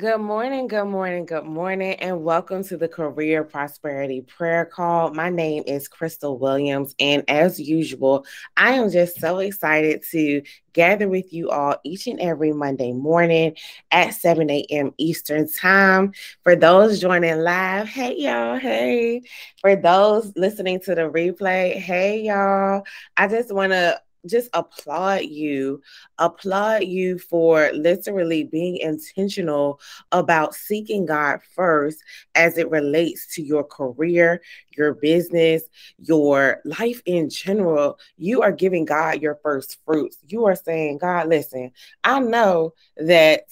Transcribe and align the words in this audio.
Good 0.00 0.18
morning, 0.18 0.66
good 0.66 0.86
morning, 0.86 1.24
good 1.24 1.44
morning, 1.44 1.92
and 2.00 2.24
welcome 2.24 2.64
to 2.64 2.76
the 2.76 2.88
Career 2.88 3.44
Prosperity 3.44 4.22
Prayer 4.22 4.64
Call. 4.64 5.14
My 5.14 5.30
name 5.30 5.62
is 5.68 5.86
Crystal 5.86 6.36
Williams, 6.36 6.96
and 6.98 7.22
as 7.28 7.60
usual, 7.60 8.26
I 8.56 8.72
am 8.72 8.90
just 8.90 9.20
so 9.20 9.38
excited 9.38 10.02
to 10.10 10.42
gather 10.72 11.08
with 11.08 11.32
you 11.32 11.50
all 11.50 11.76
each 11.84 12.08
and 12.08 12.18
every 12.18 12.52
Monday 12.52 12.92
morning 12.92 13.54
at 13.92 14.14
7 14.14 14.50
a.m. 14.50 14.90
Eastern 14.98 15.48
Time. 15.48 16.12
For 16.42 16.56
those 16.56 17.00
joining 17.00 17.38
live, 17.38 17.86
hey 17.86 18.16
y'all, 18.18 18.58
hey. 18.58 19.22
For 19.60 19.76
those 19.76 20.32
listening 20.34 20.80
to 20.80 20.96
the 20.96 21.02
replay, 21.02 21.76
hey 21.76 22.22
y'all. 22.22 22.82
I 23.16 23.28
just 23.28 23.54
want 23.54 23.70
to 23.70 24.00
just 24.26 24.48
applaud 24.52 25.22
you, 25.22 25.82
applaud 26.18 26.84
you 26.84 27.18
for 27.18 27.70
literally 27.72 28.44
being 28.44 28.76
intentional 28.78 29.80
about 30.12 30.54
seeking 30.54 31.06
God 31.06 31.40
first 31.54 32.02
as 32.34 32.58
it 32.58 32.70
relates 32.70 33.34
to 33.34 33.42
your 33.42 33.64
career, 33.64 34.42
your 34.76 34.94
business, 34.94 35.62
your 35.98 36.60
life 36.64 37.02
in 37.06 37.28
general. 37.30 37.98
You 38.16 38.42
are 38.42 38.52
giving 38.52 38.84
God 38.84 39.22
your 39.22 39.38
first 39.42 39.78
fruits. 39.84 40.18
You 40.26 40.46
are 40.46 40.56
saying, 40.56 40.98
God, 40.98 41.28
listen, 41.28 41.72
I 42.02 42.20
know 42.20 42.74
that 42.96 43.42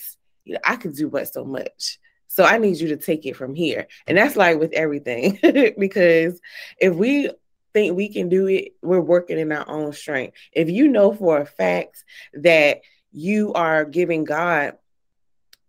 you 0.45 0.55
know, 0.55 0.61
I 0.65 0.77
could 0.77 0.95
do 0.95 1.09
but 1.09 1.33
so 1.33 1.45
much. 1.45 1.99
So 2.29 2.45
I 2.45 2.57
need 2.57 2.79
you 2.79 2.89
to 2.89 2.97
take 2.97 3.27
it 3.27 3.37
from 3.37 3.55
here. 3.55 3.87
And 4.07 4.17
that's 4.17 4.37
like 4.37 4.59
with 4.59 4.73
everything, 4.73 5.39
because 5.79 6.41
if 6.79 6.95
we 6.95 7.31
think 7.75 7.97
we 7.97 8.09
can 8.09 8.29
do 8.29 8.47
it, 8.47 8.75
we're 8.83 9.01
working 9.01 9.39
in 9.39 9.53
our 9.53 9.69
own 9.69 9.93
strength. 9.93 10.37
If 10.53 10.71
you 10.71 10.89
know 10.89 11.13
for 11.13 11.41
a 11.41 11.47
fact 11.47 12.05
that 12.35 12.81
you 13.13 13.53
are 13.55 13.85
giving 13.85 14.25
God, 14.25 14.75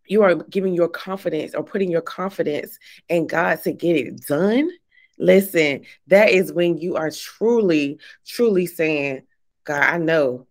you 0.05 0.23
are 0.23 0.35
giving 0.35 0.73
your 0.73 0.89
confidence 0.89 1.55
or 1.55 1.63
putting 1.63 1.89
your 1.89 2.01
confidence 2.01 2.77
in 3.09 3.27
God 3.27 3.61
to 3.63 3.71
get 3.71 3.95
it 3.95 4.25
done, 4.25 4.69
listen, 5.17 5.81
that 6.07 6.29
is 6.29 6.51
when 6.51 6.77
you 6.77 6.95
are 6.95 7.11
truly, 7.11 7.99
truly 8.25 8.65
saying, 8.65 9.23
God, 9.65 9.81
I 9.81 9.97
know 9.97 10.47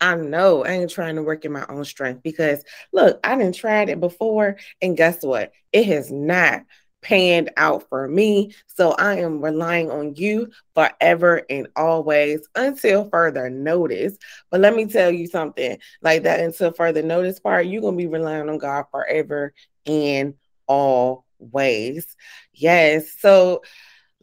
I 0.00 0.14
know 0.14 0.64
I 0.64 0.72
ain't 0.72 0.90
trying 0.90 1.16
to 1.16 1.22
work 1.22 1.44
in 1.44 1.52
my 1.52 1.64
own 1.68 1.84
strength 1.84 2.22
because 2.22 2.62
look, 2.92 3.18
I 3.24 3.36
didn't 3.36 3.54
tried 3.54 3.88
it 3.88 4.00
before, 4.00 4.56
and 4.82 4.96
guess 4.96 5.22
what? 5.22 5.52
It 5.72 5.86
has 5.86 6.12
not 6.12 6.64
panned 7.06 7.50
out 7.56 7.88
for 7.88 8.08
me. 8.08 8.52
So 8.66 8.90
I 8.98 9.18
am 9.18 9.40
relying 9.40 9.92
on 9.92 10.16
you 10.16 10.50
forever 10.74 11.42
and 11.48 11.68
always 11.76 12.48
until 12.56 13.08
further 13.08 13.48
notice. 13.48 14.16
But 14.50 14.60
let 14.60 14.74
me 14.74 14.86
tell 14.86 15.12
you 15.12 15.28
something 15.28 15.78
like 16.02 16.24
that 16.24 16.40
until 16.40 16.72
further 16.72 17.04
notice 17.04 17.38
part, 17.38 17.66
you're 17.66 17.80
going 17.80 17.96
to 17.96 18.02
be 18.02 18.08
relying 18.08 18.48
on 18.48 18.58
God 18.58 18.86
forever 18.90 19.54
and 19.86 20.34
always. 20.66 22.16
Yes. 22.52 23.12
So 23.20 23.62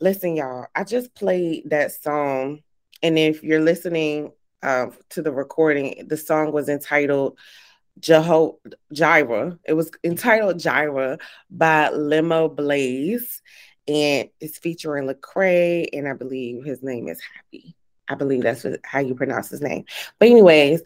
listen, 0.02 0.36
y'all, 0.36 0.66
I 0.76 0.84
just 0.84 1.16
played 1.16 1.70
that 1.70 1.94
song. 1.94 2.64
And 3.02 3.18
if 3.18 3.44
you're 3.44 3.62
listening 3.62 4.34
uh, 4.62 4.88
to 5.12 5.22
the 5.22 5.32
recording, 5.32 6.06
the 6.10 6.18
song 6.18 6.52
was 6.52 6.68
entitled 6.68 7.38
Jeho- 8.00 8.58
Jireh. 8.92 9.58
It 9.66 9.74
was 9.74 9.92
entitled 10.04 10.60
Jireh 10.60 11.18
by 11.50 11.90
Limoblaze, 11.90 13.42
and 13.88 14.30
it's 14.40 14.58
featuring 14.58 15.08
Lecrae, 15.08 15.88
and 15.94 16.08
I 16.08 16.14
believe 16.14 16.64
his 16.64 16.84
name 16.84 17.08
is 17.08 17.20
Happi. 17.20 17.74
I 18.08 18.16
believe 18.16 18.44
that's 18.44 18.66
how 18.84 19.00
you 19.00 19.16
pronounce 19.16 19.50
his 19.50 19.62
name. 19.62 19.86
But 20.20 20.30
anyways. 20.30 20.82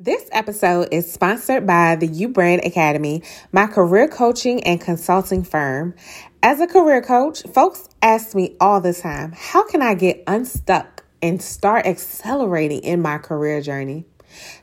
This 0.00 0.28
episode 0.30 0.90
is 0.92 1.12
sponsored 1.12 1.66
by 1.66 1.96
the 1.96 2.06
U 2.06 2.28
Brand 2.28 2.64
Academy, 2.64 3.24
my 3.50 3.66
career 3.66 4.06
coaching 4.06 4.62
and 4.62 4.80
consulting 4.80 5.42
firm. 5.42 5.92
As 6.40 6.60
a 6.60 6.68
career 6.68 7.02
coach, 7.02 7.42
folks 7.52 7.88
ask 8.00 8.32
me 8.32 8.56
all 8.60 8.80
the 8.80 8.94
time, 8.94 9.32
how 9.36 9.66
can 9.66 9.82
I 9.82 9.94
get 9.94 10.22
unstuck 10.28 11.02
and 11.20 11.42
start 11.42 11.84
accelerating 11.84 12.78
in 12.82 13.02
my 13.02 13.18
career 13.18 13.60
journey? 13.60 14.06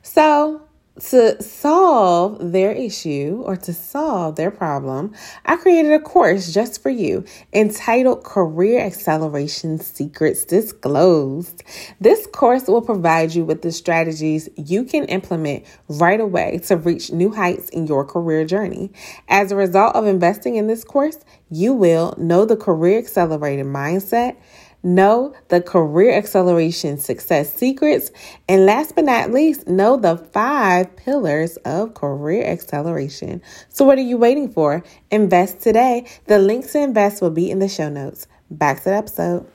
So, 0.04 0.62
to 1.00 1.42
solve 1.44 2.52
their 2.52 2.72
issue 2.72 3.42
or 3.46 3.58
to 3.58 3.74
solve 3.74 4.38
their 4.38 4.52
problem, 4.52 5.14
I 5.46 5.58
created 5.58 5.92
a 5.92 6.00
course 6.00 6.54
just 6.54 6.82
for 6.82 6.90
you 6.90 7.26
entitled 7.52 8.24
Career 8.24 8.80
Acceleration 8.80 9.80
Secrets 9.80 10.46
Disclosed. 10.46 11.64
This 12.00 12.26
course 12.28 12.68
will 12.68 12.82
provide 12.82 13.36
you 13.36 13.44
with 13.44 13.62
the 13.62 13.74
strategies 13.74 14.48
you 14.56 14.86
can 14.86 15.04
implement 15.06 15.66
right 15.90 16.20
away 16.20 16.62
to 16.68 16.78
reach 16.78 17.12
new 17.12 17.32
heights 17.32 17.68
in 17.70 17.88
your 17.88 18.06
career 18.06 18.46
journey. 18.46 18.92
As 19.28 19.52
a 19.52 19.56
result 19.56 19.96
of 19.96 20.06
investing 20.06 20.56
in 20.56 20.68
this 20.68 20.86
course, 20.86 21.18
you 21.50 21.74
will 21.74 22.14
know 22.18 22.46
the 22.46 22.56
career 22.56 22.98
accelerated 23.00 23.66
mindset 23.66 24.38
Know 24.86 25.34
the 25.48 25.62
career 25.62 26.16
acceleration 26.16 27.00
success 27.00 27.52
secrets. 27.52 28.12
And 28.48 28.68
last 28.68 28.94
but 28.94 29.06
not 29.06 29.32
least, 29.32 29.68
know 29.68 29.98
the 29.98 30.16
five 30.16 30.96
pillars 30.96 31.58
of 31.66 31.96
career 31.96 32.46
acceleration. 32.46 33.42
So, 33.70 33.84
what 33.84 33.98
are 33.98 34.02
you 34.02 34.20
waiting 34.20 34.48
for? 34.48 34.84
Invest 35.10 35.60
today. 35.60 36.06
The 36.28 36.38
links 36.38 36.74
to 36.74 36.82
invest 36.82 37.20
will 37.20 37.32
be 37.32 37.50
in 37.50 37.58
the 37.58 37.68
show 37.68 37.90
notes. 37.90 38.28
Back 38.52 38.84
to 38.84 38.90
the 38.90 38.96
episode. 38.98 39.48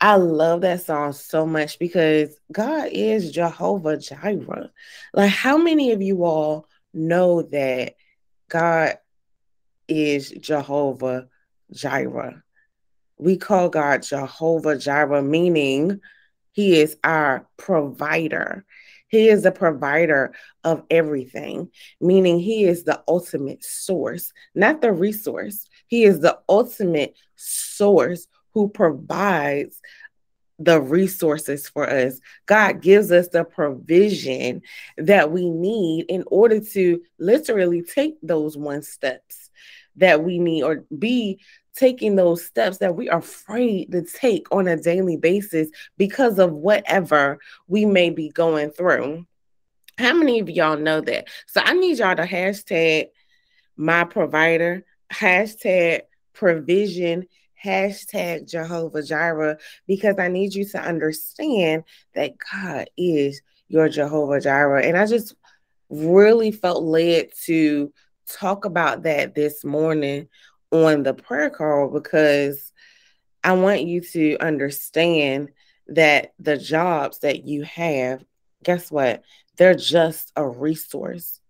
I 0.00 0.14
love 0.14 0.60
that 0.60 0.82
song 0.82 1.14
so 1.14 1.44
much 1.44 1.80
because 1.80 2.38
God 2.52 2.90
is 2.92 3.32
Jehovah 3.32 3.96
Jireh. 3.96 4.70
Like, 5.12 5.32
how 5.32 5.58
many 5.58 5.90
of 5.90 6.00
you 6.00 6.22
all 6.22 6.68
know 6.92 7.42
that 7.42 7.94
God 8.48 8.98
is 9.88 10.30
Jehovah 10.30 11.26
Jireh? 11.72 12.43
We 13.18 13.36
call 13.36 13.68
God 13.68 14.02
Jehovah 14.02 14.76
Jireh, 14.76 15.22
meaning 15.22 16.00
He 16.52 16.80
is 16.80 16.96
our 17.04 17.46
provider. 17.56 18.64
He 19.08 19.28
is 19.28 19.42
the 19.42 19.52
provider 19.52 20.34
of 20.64 20.82
everything, 20.90 21.70
meaning 22.00 22.40
He 22.40 22.64
is 22.64 22.84
the 22.84 23.02
ultimate 23.06 23.64
source, 23.64 24.32
not 24.54 24.80
the 24.80 24.92
resource. 24.92 25.68
He 25.86 26.04
is 26.04 26.20
the 26.20 26.38
ultimate 26.48 27.14
source 27.36 28.26
who 28.52 28.68
provides 28.68 29.80
the 30.58 30.80
resources 30.80 31.68
for 31.68 31.88
us. 31.88 32.20
God 32.46 32.80
gives 32.80 33.10
us 33.10 33.28
the 33.28 33.44
provision 33.44 34.62
that 34.96 35.30
we 35.30 35.50
need 35.50 36.06
in 36.08 36.24
order 36.28 36.60
to 36.60 37.00
literally 37.18 37.82
take 37.82 38.16
those 38.22 38.56
one 38.56 38.82
steps 38.82 39.50
that 39.96 40.22
we 40.22 40.38
need 40.38 40.62
or 40.62 40.84
be 40.96 41.40
taking 41.76 42.16
those 42.16 42.44
steps 42.44 42.78
that 42.78 42.96
we 42.96 43.08
are 43.08 43.18
afraid 43.18 43.90
to 43.92 44.02
take 44.02 44.46
on 44.52 44.68
a 44.68 44.76
daily 44.76 45.16
basis 45.16 45.68
because 45.98 46.38
of 46.38 46.52
whatever 46.52 47.38
we 47.68 47.84
may 47.84 48.10
be 48.10 48.28
going 48.28 48.70
through. 48.70 49.26
How 49.98 50.14
many 50.14 50.40
of 50.40 50.50
y'all 50.50 50.76
know 50.76 51.00
that? 51.00 51.28
So 51.46 51.60
I 51.64 51.74
need 51.74 51.98
y'all 51.98 52.16
to 52.16 52.26
hashtag 52.26 53.08
my 53.76 54.04
provider, 54.04 54.84
hashtag 55.12 56.02
provision, 56.32 57.26
hashtag 57.64 58.48
Jehovah 58.48 59.02
Jireh, 59.02 59.58
because 59.86 60.18
I 60.18 60.28
need 60.28 60.54
you 60.54 60.64
to 60.66 60.80
understand 60.80 61.84
that 62.14 62.34
God 62.52 62.90
is 62.96 63.40
your 63.68 63.88
Jehovah 63.88 64.40
Jireh. 64.40 64.84
And 64.84 64.96
I 64.96 65.06
just 65.06 65.34
really 65.88 66.52
felt 66.52 66.82
led 66.82 67.30
to 67.44 67.92
talk 68.28 68.64
about 68.64 69.02
that 69.04 69.34
this 69.34 69.64
morning 69.64 70.28
on 70.74 71.04
the 71.04 71.14
prayer 71.14 71.50
call 71.50 71.88
because 71.88 72.72
I 73.44 73.52
want 73.52 73.82
you 73.82 74.00
to 74.00 74.36
understand 74.38 75.50
that 75.88 76.32
the 76.38 76.56
jobs 76.56 77.20
that 77.20 77.44
you 77.44 77.62
have, 77.62 78.24
guess 78.64 78.90
what? 78.90 79.22
They're 79.56 79.74
just 79.74 80.32
a 80.34 80.46
resource. 80.46 81.40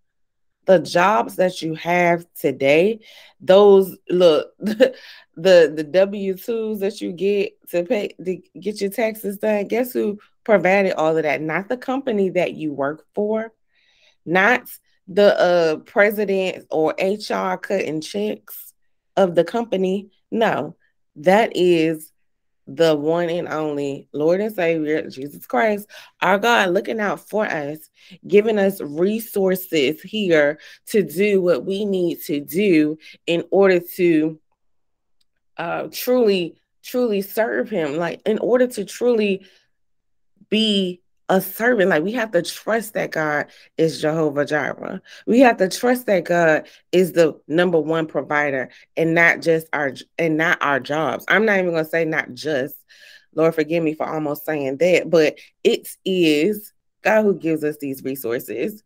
The 0.67 0.79
jobs 0.79 1.37
that 1.37 1.62
you 1.62 1.75
have 1.76 2.26
today, 2.38 3.00
those 3.41 3.97
look 4.09 4.53
the 4.59 4.94
the 5.37 5.88
W 5.91 6.35
twos 6.35 6.81
that 6.81 7.00
you 7.00 7.12
get 7.12 7.53
to 7.70 7.85
pay 7.85 8.15
to 8.25 8.37
get 8.59 8.81
your 8.81 8.91
taxes 8.91 9.38
done. 9.38 9.69
Guess 9.69 9.93
who 9.93 10.19
provided 10.43 10.94
all 10.94 11.17
of 11.17 11.23
that? 11.23 11.43
Not 11.43 11.69
the 11.69 11.77
company 11.77 12.31
that 12.31 12.55
you 12.55 12.73
work 12.73 13.05
for, 13.15 13.53
not 14.25 14.62
the 15.06 15.38
uh 15.38 15.77
president 15.81 16.67
or 16.70 16.94
HR 16.99 17.59
cutting 17.59 18.00
checks 18.00 18.63
of 19.16 19.34
the 19.34 19.44
company. 19.44 20.11
No, 20.31 20.76
that 21.16 21.52
is 21.55 22.12
the 22.66 22.96
one 22.96 23.28
and 23.28 23.49
only 23.49 24.08
Lord 24.12 24.40
and 24.40 24.55
Savior, 24.55 25.08
Jesus 25.11 25.46
Christ, 25.46 25.87
our 26.22 26.38
God, 26.38 26.70
looking 26.70 27.00
out 27.00 27.28
for 27.28 27.46
us, 27.46 27.90
giving 28.26 28.58
us 28.58 28.81
resources 28.81 30.00
here 30.00 30.58
to 30.87 31.02
do 31.02 31.43
what 31.43 31.64
we 31.64 31.84
need 31.84 32.20
to 32.22 32.40
do 32.40 32.99
in 33.26 33.44
order 33.50 33.81
to 33.96 34.38
uh, 35.58 35.88
truly, 35.93 36.56
truly 36.82 37.20
serve 37.20 37.69
Him. 37.69 37.96
Like, 37.96 38.22
in 38.25 38.38
order 38.38 38.67
to 38.69 38.84
truly 38.84 39.46
be 40.49 41.02
a 41.29 41.41
servant. 41.41 41.91
Like 41.91 42.03
we 42.03 42.12
have 42.12 42.32
to 42.32 42.43
trust 42.43 42.94
that 42.94 43.11
God 43.11 43.47
is 43.76 44.00
Jehovah 44.00 44.44
Jireh. 44.44 45.00
We 45.26 45.41
have 45.41 45.56
to 45.59 45.69
trust 45.69 46.06
that 46.06 46.25
God 46.25 46.69
is 46.93 47.12
the 47.12 47.41
number 47.49 47.81
one 47.81 48.06
provider 48.06 48.71
and 48.97 49.15
not 49.15 49.41
just 49.41 49.67
our 49.73 49.93
and 50.19 50.37
not 50.37 50.59
our 50.61 50.81
jobs. 50.81 51.25
I'm 51.29 51.47
not 51.47 51.59
even 51.59 51.71
gonna 51.73 51.85
say 51.85 52.05
not 52.05 52.35
just. 52.35 52.76
Lord, 53.35 53.55
forgive 53.55 53.82
me 53.82 53.94
for 53.94 54.09
almost 54.09 54.44
saying 54.44 54.76
that, 54.76 55.11
but 55.11 55.38
it 55.65 55.88
is 56.05 56.73
God 57.03 57.25
who 57.25 57.35
gives 57.35 57.65
us 57.65 57.77
these 57.81 58.03
resources 58.05 58.82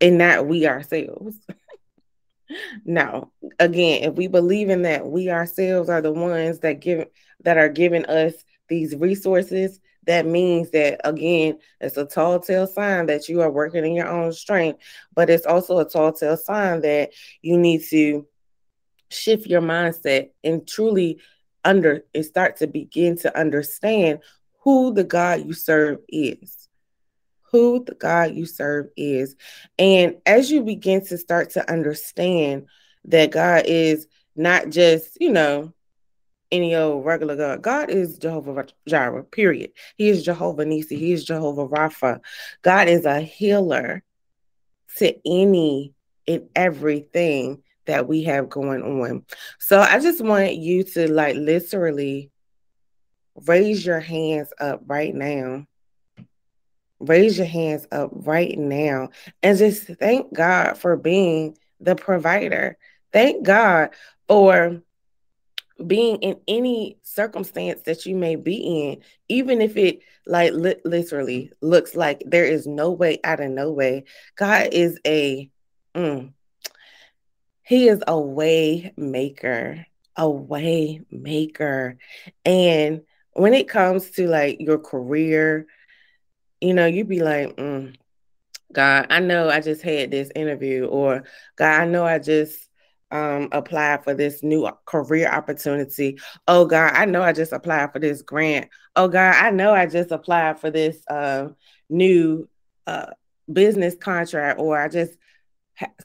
and 0.00 0.18
not 0.18 0.46
we 0.46 0.66
ourselves. 0.66 1.36
no, 2.84 3.32
again, 3.58 4.04
if 4.04 4.14
we 4.14 4.28
believe 4.28 4.70
in 4.70 4.82
that 4.82 5.06
we 5.06 5.30
ourselves 5.30 5.88
are 5.88 6.00
the 6.00 6.12
ones 6.12 6.60
that 6.60 6.80
give 6.80 7.06
that 7.44 7.58
are 7.58 7.68
giving 7.68 8.06
us 8.06 8.34
these 8.68 8.94
resources, 8.94 9.80
that 10.04 10.26
means 10.26 10.70
that 10.70 11.00
again 11.04 11.58
it's 11.80 11.96
a 11.96 12.04
tall 12.04 12.40
tale 12.40 12.66
sign 12.66 13.06
that 13.06 13.28
you 13.28 13.40
are 13.40 13.50
working 13.50 13.84
in 13.84 13.94
your 13.94 14.08
own 14.08 14.32
strength 14.32 14.80
but 15.14 15.30
it's 15.30 15.46
also 15.46 15.78
a 15.78 15.88
tall 15.88 16.12
tale 16.12 16.36
sign 16.36 16.80
that 16.80 17.10
you 17.40 17.56
need 17.56 17.82
to 17.82 18.26
shift 19.12 19.46
your 19.46 19.60
mindset 19.60 20.30
and 20.42 20.66
truly 20.66 21.20
under 21.64 22.04
and 22.14 22.24
start 22.24 22.56
to 22.56 22.66
begin 22.66 23.16
to 23.18 23.38
understand 23.38 24.20
who 24.60 24.92
the 24.92 25.04
god 25.04 25.44
you 25.44 25.52
serve 25.52 25.98
is. 26.08 26.68
Who 27.50 27.84
the 27.84 27.94
god 27.94 28.34
you 28.34 28.46
serve 28.46 28.88
is. 28.96 29.36
And 29.78 30.16
as 30.24 30.50
you 30.50 30.62
begin 30.62 31.04
to 31.06 31.18
start 31.18 31.50
to 31.50 31.70
understand 31.70 32.66
that 33.04 33.30
god 33.30 33.64
is 33.66 34.06
not 34.34 34.70
just 34.70 35.18
you 35.20 35.30
know 35.30 35.72
any 36.52 36.76
old 36.76 37.04
regular 37.04 37.36
God. 37.36 37.62
God 37.62 37.90
is 37.90 38.18
Jehovah 38.18 38.66
Jireh, 38.86 39.24
period. 39.24 39.72
He 39.96 40.08
is 40.08 40.22
Jehovah 40.22 40.64
Nisi. 40.64 40.96
He 40.96 41.12
is 41.12 41.24
Jehovah 41.24 41.66
Rapha. 41.66 42.20
God 42.62 42.88
is 42.88 43.04
a 43.06 43.20
healer 43.20 44.02
to 44.98 45.14
any 45.26 45.94
and 46.28 46.48
everything 46.54 47.62
that 47.86 48.06
we 48.06 48.22
have 48.24 48.48
going 48.48 48.82
on. 48.82 49.24
So 49.58 49.80
I 49.80 49.98
just 49.98 50.20
want 50.20 50.54
you 50.56 50.84
to 50.84 51.10
like 51.10 51.34
literally 51.36 52.30
raise 53.46 53.84
your 53.84 54.00
hands 54.00 54.52
up 54.60 54.82
right 54.86 55.14
now. 55.14 55.66
Raise 57.00 57.36
your 57.36 57.48
hands 57.48 57.86
up 57.90 58.10
right 58.12 58.56
now 58.56 59.08
and 59.42 59.58
just 59.58 59.86
thank 59.98 60.32
God 60.32 60.78
for 60.78 60.96
being 60.96 61.56
the 61.80 61.96
provider. 61.96 62.76
Thank 63.12 63.44
God 63.44 63.90
for 64.28 64.80
being 65.86 66.16
in 66.16 66.38
any 66.48 66.98
circumstance 67.02 67.82
that 67.82 68.06
you 68.06 68.16
may 68.16 68.36
be 68.36 68.56
in, 68.56 69.02
even 69.28 69.60
if 69.60 69.76
it 69.76 70.00
like 70.26 70.52
li- 70.52 70.80
literally 70.84 71.52
looks 71.60 71.94
like 71.94 72.22
there 72.26 72.44
is 72.44 72.66
no 72.66 72.90
way 72.90 73.18
out 73.24 73.40
of 73.40 73.50
no 73.50 73.72
way, 73.72 74.04
God 74.36 74.68
is 74.72 74.98
a, 75.06 75.50
mm, 75.94 76.32
He 77.64 77.88
is 77.88 78.02
a 78.06 78.18
way 78.18 78.92
maker, 78.96 79.86
a 80.16 80.28
way 80.28 81.00
maker. 81.10 81.98
And 82.44 83.02
when 83.32 83.54
it 83.54 83.68
comes 83.68 84.10
to 84.12 84.28
like 84.28 84.60
your 84.60 84.78
career, 84.78 85.66
you 86.60 86.74
know, 86.74 86.86
you'd 86.86 87.08
be 87.08 87.22
like, 87.22 87.56
mm, 87.56 87.94
God, 88.72 89.06
I 89.10 89.20
know 89.20 89.48
I 89.48 89.60
just 89.60 89.82
had 89.82 90.10
this 90.10 90.30
interview, 90.34 90.86
or 90.86 91.24
God, 91.56 91.80
I 91.82 91.86
know 91.86 92.04
I 92.04 92.18
just 92.18 92.68
um, 93.12 93.48
applied 93.52 94.02
for 94.02 94.14
this 94.14 94.42
new 94.42 94.68
career 94.86 95.28
opportunity. 95.28 96.18
Oh 96.48 96.64
God, 96.64 96.94
I 96.94 97.04
know 97.04 97.22
I 97.22 97.32
just 97.32 97.52
applied 97.52 97.92
for 97.92 97.98
this 97.98 98.22
grant. 98.22 98.70
Oh 98.96 99.06
God, 99.06 99.34
I 99.36 99.50
know 99.50 99.74
I 99.74 99.86
just 99.86 100.10
applied 100.10 100.58
for 100.58 100.70
this 100.70 100.96
uh, 101.08 101.48
new 101.90 102.48
uh, 102.86 103.06
business 103.52 103.94
contract, 103.94 104.58
or 104.58 104.80
I 104.80 104.88
just 104.88 105.12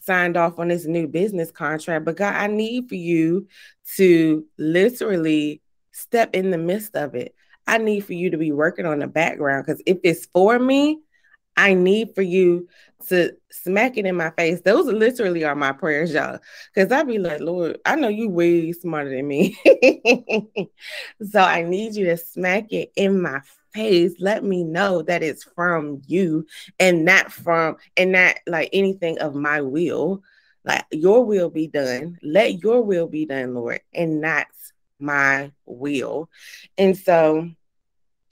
signed 0.02 0.38
off 0.38 0.60
on 0.60 0.68
this 0.68 0.86
new 0.86 1.08
business 1.08 1.50
contract. 1.50 2.06
But 2.06 2.18
God, 2.18 2.36
I 2.36 2.48
need 2.48 2.90
for 2.90 2.96
you 2.96 3.48
to 3.96 4.46
literally 4.58 5.62
step 5.92 6.36
in 6.36 6.52
the 6.52 6.58
midst 6.58 6.96
of 6.96 7.16
it. 7.16 7.34
I 7.66 7.78
need 7.78 8.02
for 8.02 8.14
you 8.14 8.30
to 8.32 8.38
be 8.38 8.52
working 8.52 8.86
on 8.86 9.00
the 9.00 9.08
background 9.08 9.66
because 9.66 9.82
if 9.86 9.98
it's 10.04 10.26
for 10.28 10.60
me, 10.60 11.00
I 11.58 11.74
need 11.74 12.14
for 12.14 12.22
you 12.22 12.70
to 13.10 13.32
smack 13.52 13.98
it 13.98 14.06
in 14.06 14.16
my 14.16 14.30
face. 14.32 14.62
Those 14.62 14.86
literally 14.86 15.44
are 15.44 15.56
my 15.56 15.72
prayers, 15.72 16.14
y'all. 16.14 16.40
Because 16.74 16.92
I'd 16.92 17.08
be 17.08 17.18
like, 17.18 17.42
Lord, 17.42 17.80
I 17.86 17.96
know 17.96 18.08
you 18.08 18.30
way 18.30 18.72
smarter 18.72 19.10
than 19.10 19.28
me. 19.28 19.58
so 21.30 21.42
I 21.42 21.64
need 21.64 21.96
you 21.96 22.06
to 22.06 22.18
smack 22.18 22.72
it 22.72 22.92
in 22.96 23.22
my 23.22 23.42
face. 23.74 24.14
Let 24.20 24.44
me 24.44 24.64
know 24.64 25.02
that 25.04 25.24
it's 25.24 25.44
from 25.44 26.02
you 26.06 26.46
and 26.80 27.04
not 27.04 27.32
from 27.32 27.78
and 27.96 28.12
not 28.12 28.36
like 28.46 28.70
anything 28.72 29.18
of 29.20 29.36
my 29.36 29.62
will. 29.62 30.22
Like 30.64 30.86
your 30.92 31.26
will 31.26 31.50
be 31.50 31.68
done. 31.68 32.18
Let 32.22 32.62
your 32.62 32.84
will 32.84 33.08
be 33.08 33.26
done, 33.26 33.56
Lord, 33.56 33.80
and 33.94 34.22
not 34.22 34.48
my 35.00 35.52
will. 35.66 36.30
And 36.78 36.98
so 36.98 37.50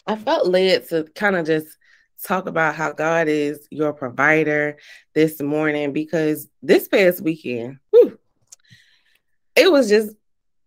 I 0.06 0.16
felt 0.16 0.48
led 0.48 0.88
to 0.90 1.06
kind 1.16 1.36
of 1.36 1.46
just 1.46 1.78
talk 2.24 2.48
about 2.48 2.76
how 2.76 2.92
God 2.92 3.28
is 3.28 3.68
your 3.72 3.94
provider 3.94 4.78
this 5.14 5.42
morning 5.42 5.94
because 5.94 6.48
this 6.62 6.88
past 6.88 7.22
weekend, 7.22 7.80
whew, 7.92 8.18
it 9.56 9.72
was 9.72 9.90
just 9.90 10.16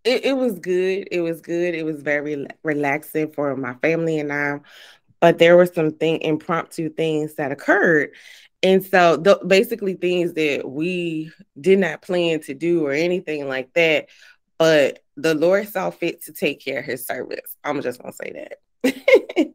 it, 0.05 0.25
it 0.25 0.37
was 0.37 0.59
good. 0.59 1.09
It 1.11 1.21
was 1.21 1.41
good. 1.41 1.75
It 1.75 1.85
was 1.85 2.00
very 2.00 2.47
relaxing 2.62 3.33
for 3.33 3.55
my 3.56 3.75
family 3.75 4.19
and 4.19 4.33
I. 4.33 4.61
But 5.21 5.39
there 5.39 5.56
were 5.56 5.67
some 5.67 5.93
thing 5.93 6.21
impromptu 6.23 6.89
things 6.91 7.35
that 7.35 7.53
occurred. 7.53 8.11
And 8.62 8.85
so 8.85 9.17
the, 9.17 9.41
basically 9.47 9.95
things 9.95 10.33
that 10.35 10.69
we 10.69 11.33
did 11.61 11.79
not 11.79 12.03
plan 12.03 12.41
to 12.43 12.55
do 12.55 12.87
or 12.87 12.93
anything 12.93 13.49
like 13.49 13.73
that. 13.75 14.09
But 14.59 15.00
the 15.17 15.35
Lord 15.35 15.69
saw 15.69 15.90
fit 15.90 16.25
to 16.25 16.33
take 16.33 16.64
care 16.64 16.81
of 16.81 16.85
his 16.85 17.07
service. 17.07 17.57
I'm 17.62 17.83
just 17.83 18.00
gonna 18.00 18.12
say 18.12 18.49
that. 18.83 19.55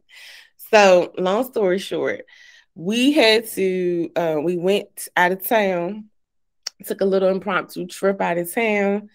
So, 0.74 1.12
long 1.16 1.44
story 1.44 1.78
short, 1.78 2.26
we 2.74 3.12
had 3.12 3.46
to, 3.50 4.10
uh, 4.16 4.38
we 4.42 4.56
went 4.56 5.06
out 5.16 5.30
of 5.30 5.46
town, 5.46 6.06
took 6.84 7.00
a 7.00 7.04
little 7.04 7.28
impromptu 7.28 7.86
trip 7.86 8.20
out 8.20 8.38
of 8.38 8.52
town 8.52 9.08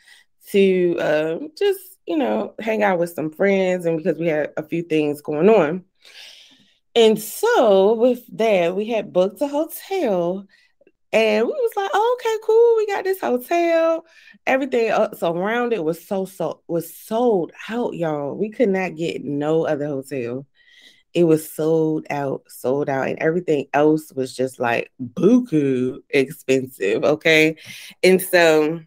to 0.52 0.98
uh, 1.00 1.40
just, 1.58 1.82
you 2.06 2.16
know, 2.16 2.54
hang 2.62 2.82
out 2.82 2.98
with 2.98 3.10
some 3.10 3.30
friends 3.30 3.86
and 3.86 3.98
because 3.98 4.18
we 4.18 4.28
had 4.28 4.54
a 4.56 4.64
few 4.64 4.84
things 4.84 5.20
going 5.20 5.50
on. 5.50 5.84
And 6.96 7.20
so, 7.20 7.94
with 7.94 8.22
that, 8.38 8.74
we 8.74 8.86
had 8.86 9.12
booked 9.12 9.42
a 9.42 9.48
hotel 9.50 10.48
and 11.12 11.46
we 11.46 11.52
was 11.52 11.74
like, 11.76 11.92
oh, 11.94 12.18
okay, 12.22 12.38
cool. 12.46 12.78
We 12.78 12.88
got 12.88 13.04
this 13.04 13.20
hotel. 13.20 14.06
Everything 14.48 14.88
else 14.88 15.22
around 15.22 15.74
it 15.74 15.84
was 15.84 16.08
so 16.08 16.24
so 16.24 16.62
was 16.70 16.96
sold 16.96 17.52
out, 17.68 17.96
y'all. 17.96 18.34
We 18.34 18.50
could 18.50 18.70
not 18.70 18.96
get 18.96 19.26
no 19.26 19.68
other 19.68 19.88
hotel 19.88 20.48
it 21.14 21.24
was 21.24 21.52
sold 21.52 22.06
out, 22.10 22.44
sold 22.48 22.90
out, 22.90 23.08
and 23.08 23.20
everything 23.20 23.68
else 23.74 24.12
was 24.14 24.36
just 24.36 24.60
like 24.60 24.92
buku 25.02 26.00
expensive. 26.10 27.04
Okay. 27.04 27.56
And 28.04 28.22
so 28.22 28.82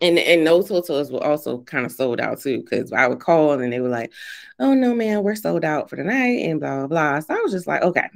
and 0.00 0.18
and 0.18 0.46
those 0.46 0.68
hotels 0.68 1.10
were 1.10 1.24
also 1.24 1.62
kind 1.62 1.86
of 1.86 1.92
sold 1.92 2.20
out 2.20 2.40
too, 2.40 2.60
because 2.62 2.92
I 2.92 3.06
would 3.06 3.20
call 3.20 3.52
and 3.52 3.72
they 3.72 3.80
were 3.80 3.88
like, 3.88 4.12
Oh 4.58 4.74
no, 4.74 4.94
man, 4.94 5.22
we're 5.22 5.34
sold 5.34 5.64
out 5.64 5.90
for 5.90 5.96
the 5.96 6.04
night 6.04 6.44
and 6.44 6.60
blah 6.60 6.78
blah 6.78 6.86
blah. 6.86 7.20
So 7.20 7.34
I 7.34 7.40
was 7.40 7.52
just 7.52 7.66
like, 7.66 7.82
okay. 7.82 8.08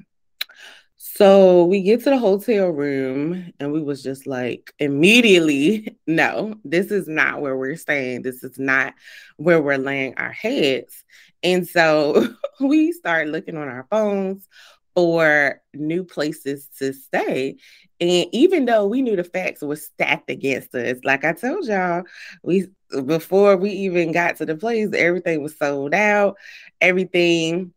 So 1.14 1.64
we 1.64 1.83
get 1.83 2.02
to 2.04 2.11
the 2.11 2.16
hotel 2.19 2.69
room 2.71 3.52
and 3.61 3.71
we 3.71 3.83
was 3.83 4.02
just 4.02 4.26
like 4.26 4.73
immediately, 4.78 5.99
no, 6.07 6.54
this 6.64 6.90
is 6.90 7.07
not 7.07 7.42
where 7.42 7.54
we're 7.54 7.76
staying. 7.76 8.23
This 8.23 8.42
is 8.42 8.59
not 8.59 8.95
where 9.37 9.61
we're 9.61 9.76
laying 9.76 10.14
our 10.16 10.33
heads. 10.33 11.04
And 11.42 11.69
so 11.69 12.28
we 12.61 12.92
start 12.92 13.28
looking 13.28 13.59
on 13.59 13.69
our 13.69 13.87
phones 13.90 14.49
for 14.95 15.61
new 15.75 16.02
places 16.02 16.71
to 16.78 16.95
stay. 16.95 17.57
And 18.00 18.26
even 18.33 18.64
though 18.64 18.87
we 18.87 19.02
knew 19.02 19.16
the 19.16 19.25
facts 19.25 19.61
were 19.61 19.76
stacked 19.76 20.31
against 20.31 20.75
us, 20.75 20.97
like 21.04 21.26
I 21.26 21.35
told 21.35 21.66
y'all, 21.66 22.04
we 22.42 22.69
before 23.04 23.59
we 23.59 23.71
even 23.71 24.12
got 24.12 24.37
to 24.37 24.47
the 24.47 24.57
place, 24.57 24.88
everything 24.95 25.42
was 25.42 25.59
sold 25.59 25.92
out. 25.92 26.37
Everything 26.81 27.75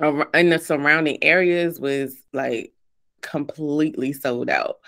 in 0.00 0.50
the 0.50 0.58
surrounding 0.58 1.22
areas 1.22 1.80
was 1.80 2.14
like 2.32 2.72
completely 3.22 4.12
sold 4.12 4.48
out 4.50 4.78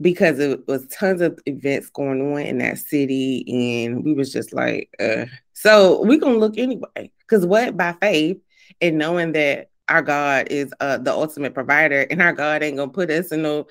because 0.00 0.38
it 0.38 0.66
was 0.68 0.86
tons 0.88 1.20
of 1.20 1.38
events 1.46 1.90
going 1.90 2.32
on 2.32 2.40
in 2.40 2.58
that 2.58 2.78
city 2.78 3.44
and 3.86 4.04
we 4.04 4.14
was 4.14 4.32
just 4.32 4.52
like 4.52 4.94
uh. 5.00 5.24
so 5.52 6.02
we 6.02 6.18
gonna 6.18 6.38
look 6.38 6.56
anyway 6.56 7.10
because 7.20 7.44
what 7.44 7.76
by 7.76 7.92
faith 8.00 8.38
and 8.80 8.98
knowing 8.98 9.32
that 9.32 9.70
our 9.88 10.02
god 10.02 10.48
is 10.50 10.72
uh 10.80 10.98
the 10.98 11.12
ultimate 11.12 11.54
provider 11.54 12.02
and 12.10 12.22
our 12.22 12.32
god 12.32 12.62
ain't 12.62 12.76
gonna 12.76 12.90
put 12.90 13.10
us 13.10 13.32
in 13.32 13.42
no 13.42 13.66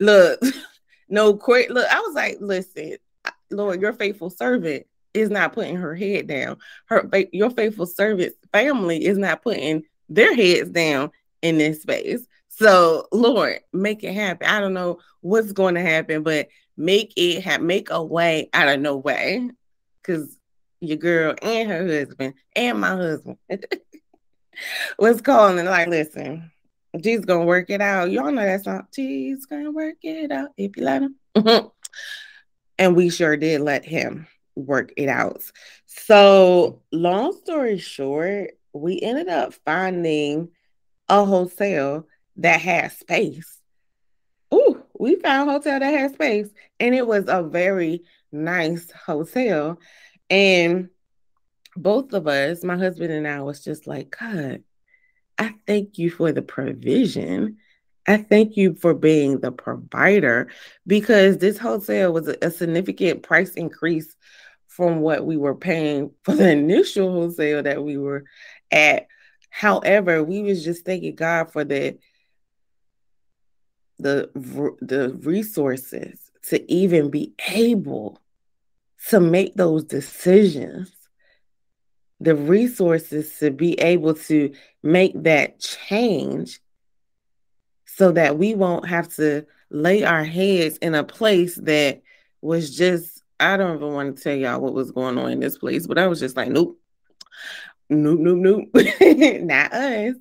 look 0.00 0.40
no 1.08 1.36
court 1.36 1.70
look 1.70 1.86
i 1.90 2.00
was 2.00 2.14
like 2.14 2.36
listen 2.40 2.96
lord 3.50 3.80
your 3.80 3.92
faithful 3.92 4.30
servant 4.30 4.84
is 5.14 5.30
not 5.30 5.52
putting 5.52 5.76
her 5.76 5.94
head 5.94 6.26
down 6.26 6.56
her 6.86 7.08
your 7.32 7.50
faithful 7.50 7.86
servant 7.86 8.34
family 8.52 9.04
is 9.04 9.16
not 9.16 9.42
putting 9.42 9.82
their 10.08 10.34
heads 10.34 10.70
down 10.70 11.10
in 11.42 11.58
this 11.58 11.82
space 11.82 12.26
so, 12.58 13.06
Lord, 13.12 13.60
make 13.72 14.02
it 14.02 14.14
happen. 14.14 14.48
I 14.48 14.58
don't 14.58 14.74
know 14.74 14.98
what's 15.20 15.52
going 15.52 15.76
to 15.76 15.80
happen, 15.80 16.24
but 16.24 16.48
make 16.76 17.12
it 17.16 17.40
happen. 17.44 17.68
Make 17.68 17.90
a 17.90 18.02
way 18.02 18.50
out 18.52 18.66
of 18.68 18.80
no 18.80 18.96
way. 18.96 19.48
Because 20.02 20.36
your 20.80 20.96
girl 20.96 21.36
and 21.40 21.70
her 21.70 21.86
husband 21.86 22.34
and 22.56 22.80
my 22.80 22.88
husband 22.88 23.38
was 24.98 25.20
calling 25.20 25.64
like, 25.66 25.86
listen, 25.86 26.50
Jesus 27.00 27.24
gonna 27.24 27.44
work 27.44 27.70
it 27.70 27.80
out. 27.80 28.10
Y'all 28.10 28.32
know 28.32 28.44
that 28.44 28.64
song. 28.64 28.86
Jesus 28.92 29.46
gonna 29.46 29.70
work 29.70 29.98
it 30.02 30.32
out 30.32 30.50
if 30.56 30.76
you 30.76 30.82
let 30.82 31.02
him. 31.02 31.16
and 32.78 32.96
we 32.96 33.10
sure 33.10 33.36
did 33.36 33.60
let 33.60 33.84
him 33.84 34.26
work 34.56 34.92
it 34.96 35.08
out. 35.08 35.42
So, 35.86 36.82
long 36.90 37.36
story 37.36 37.78
short, 37.78 38.57
we 38.72 39.00
ended 39.00 39.28
up 39.28 39.54
finding 39.64 40.50
a 41.08 41.24
hotel 41.24 42.06
that 42.36 42.60
had 42.60 42.92
space. 42.92 43.58
Ooh, 44.52 44.82
we 44.98 45.16
found 45.16 45.48
a 45.48 45.52
hotel 45.52 45.80
that 45.80 45.92
had 45.92 46.14
space, 46.14 46.48
and 46.80 46.94
it 46.94 47.06
was 47.06 47.24
a 47.28 47.42
very 47.42 48.02
nice 48.32 48.90
hotel. 48.90 49.78
And 50.30 50.88
both 51.76 52.12
of 52.12 52.26
us, 52.26 52.64
my 52.64 52.76
husband 52.76 53.12
and 53.12 53.26
I, 53.26 53.42
was 53.42 53.62
just 53.62 53.86
like, 53.86 54.16
God, 54.18 54.62
I 55.38 55.54
thank 55.66 55.98
you 55.98 56.10
for 56.10 56.32
the 56.32 56.42
provision. 56.42 57.58
I 58.06 58.16
thank 58.16 58.56
you 58.56 58.74
for 58.74 58.94
being 58.94 59.40
the 59.40 59.52
provider 59.52 60.48
because 60.86 61.38
this 61.38 61.58
hotel 61.58 62.12
was 62.12 62.26
a, 62.28 62.36
a 62.40 62.50
significant 62.50 63.22
price 63.22 63.50
increase 63.50 64.16
from 64.66 65.00
what 65.00 65.26
we 65.26 65.36
were 65.36 65.54
paying 65.54 66.10
for 66.22 66.34
the 66.34 66.50
initial 66.52 67.12
hotel 67.12 67.62
that 67.62 67.82
we 67.82 67.96
were 67.96 68.24
at. 68.70 69.06
However, 69.50 70.22
we 70.22 70.42
was 70.42 70.64
just 70.64 70.84
thanking 70.84 71.14
God 71.14 71.52
for 71.52 71.64
the 71.64 71.98
the 73.98 74.30
the 74.80 75.18
resources 75.22 76.30
to 76.48 76.72
even 76.72 77.10
be 77.10 77.34
able 77.48 78.20
to 79.08 79.20
make 79.20 79.54
those 79.54 79.84
decisions 79.84 80.92
the 82.20 82.34
resources 82.34 83.38
to 83.38 83.50
be 83.50 83.74
able 83.74 84.14
to 84.14 84.52
make 84.82 85.12
that 85.22 85.60
change 85.60 86.60
so 87.84 88.12
that 88.12 88.38
we 88.38 88.54
won't 88.54 88.88
have 88.88 89.12
to 89.14 89.46
lay 89.70 90.04
our 90.04 90.24
heads 90.24 90.78
in 90.78 90.94
a 90.94 91.04
place 91.04 91.56
that 91.56 92.02
was 92.40 92.76
just 92.76 93.22
I 93.40 93.56
don't 93.56 93.76
even 93.76 93.92
want 93.92 94.16
to 94.16 94.22
tell 94.22 94.34
y'all 94.34 94.60
what 94.60 94.74
was 94.74 94.90
going 94.90 95.16
on 95.16 95.30
in 95.30 95.38
this 95.38 95.58
place, 95.58 95.86
but 95.86 95.96
I 95.96 96.08
was 96.08 96.18
just 96.18 96.36
like, 96.36 96.48
nope, 96.48 96.76
nope, 97.90 98.20
nope, 98.20 98.38
nope, 98.38 98.68
not 99.42 99.72
us. 99.72 100.14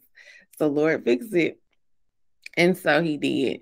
So 0.57 0.67
Lord, 0.67 1.03
fix 1.03 1.31
it. 1.33 1.59
And 2.55 2.77
so 2.77 3.01
he 3.01 3.17
did. 3.17 3.61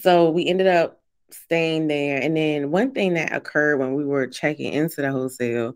So 0.00 0.30
we 0.30 0.46
ended 0.46 0.66
up 0.66 1.02
staying 1.30 1.88
there. 1.88 2.20
And 2.20 2.36
then 2.36 2.70
one 2.70 2.92
thing 2.92 3.14
that 3.14 3.34
occurred 3.34 3.78
when 3.78 3.94
we 3.94 4.04
were 4.04 4.26
checking 4.26 4.72
into 4.72 5.02
the 5.02 5.10
hotel 5.10 5.74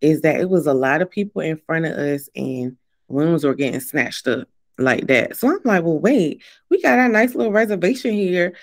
is 0.00 0.22
that 0.22 0.40
it 0.40 0.50
was 0.50 0.66
a 0.66 0.74
lot 0.74 1.02
of 1.02 1.10
people 1.10 1.42
in 1.42 1.56
front 1.56 1.86
of 1.86 1.92
us 1.92 2.28
and 2.34 2.76
rooms 3.08 3.44
were 3.44 3.54
getting 3.54 3.80
snatched 3.80 4.26
up 4.28 4.48
like 4.78 5.06
that. 5.06 5.36
So 5.36 5.48
I'm 5.48 5.60
like, 5.64 5.84
well, 5.84 5.98
wait, 5.98 6.42
we 6.68 6.82
got 6.82 6.98
our 6.98 7.08
nice 7.08 7.34
little 7.34 7.52
reservation 7.52 8.12
here. 8.12 8.54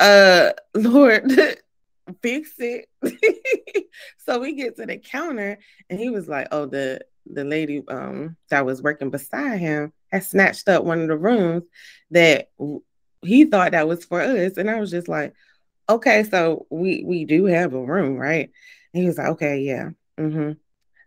Uh 0.00 0.50
Lord, 0.74 1.32
fix 2.22 2.52
it. 2.58 2.88
so 4.18 4.40
we 4.40 4.54
get 4.54 4.76
to 4.76 4.86
the 4.86 4.98
counter 4.98 5.58
and 5.88 5.98
he 5.98 6.10
was 6.10 6.28
like, 6.28 6.48
Oh, 6.52 6.66
the 6.66 7.00
the 7.32 7.44
lady 7.44 7.82
um 7.88 8.36
that 8.50 8.66
was 8.66 8.82
working 8.82 9.10
beside 9.10 9.58
him 9.58 9.92
had 10.10 10.24
snatched 10.24 10.68
up 10.68 10.84
one 10.84 11.00
of 11.00 11.08
the 11.08 11.16
rooms 11.16 11.64
that 12.10 12.50
he 13.22 13.44
thought 13.44 13.72
that 13.72 13.88
was 13.88 14.04
for 14.04 14.20
us. 14.20 14.56
And 14.56 14.70
I 14.70 14.80
was 14.80 14.90
just 14.90 15.08
like, 15.08 15.34
okay, 15.88 16.24
so 16.24 16.66
we 16.70 17.02
we 17.04 17.24
do 17.24 17.44
have 17.46 17.74
a 17.74 17.80
room, 17.80 18.16
right? 18.16 18.50
And 18.92 19.02
he 19.02 19.06
was 19.06 19.18
like, 19.18 19.28
okay, 19.28 19.60
yeah. 19.60 19.90
Mm-hmm. 20.18 20.52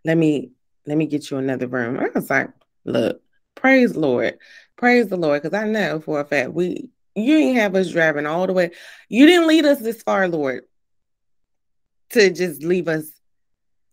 Let 0.04 0.16
me 0.16 0.52
let 0.86 0.98
me 0.98 1.06
get 1.06 1.30
you 1.30 1.38
another 1.38 1.66
room. 1.66 1.98
I 1.98 2.08
was 2.14 2.30
like, 2.30 2.50
look, 2.84 3.20
praise 3.54 3.96
Lord. 3.96 4.38
Praise 4.76 5.08
the 5.08 5.16
Lord. 5.16 5.42
Cause 5.42 5.54
I 5.54 5.66
know 5.66 6.00
for 6.00 6.20
a 6.20 6.24
fact 6.24 6.52
we 6.52 6.88
you 7.14 7.38
didn't 7.38 7.56
have 7.56 7.76
us 7.76 7.90
driving 7.90 8.26
all 8.26 8.46
the 8.46 8.52
way. 8.52 8.70
You 9.08 9.26
didn't 9.26 9.46
lead 9.46 9.66
us 9.66 9.80
this 9.80 10.02
far, 10.02 10.28
Lord, 10.28 10.64
to 12.10 12.30
just 12.30 12.62
leave 12.62 12.88
us 12.88 13.10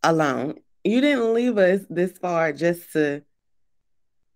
alone. 0.03 0.59
You 0.89 1.01
didn't 1.01 1.35
leave 1.35 1.59
us 1.59 1.81
this 1.87 2.17
far 2.17 2.51
just 2.51 2.93
to 2.93 3.21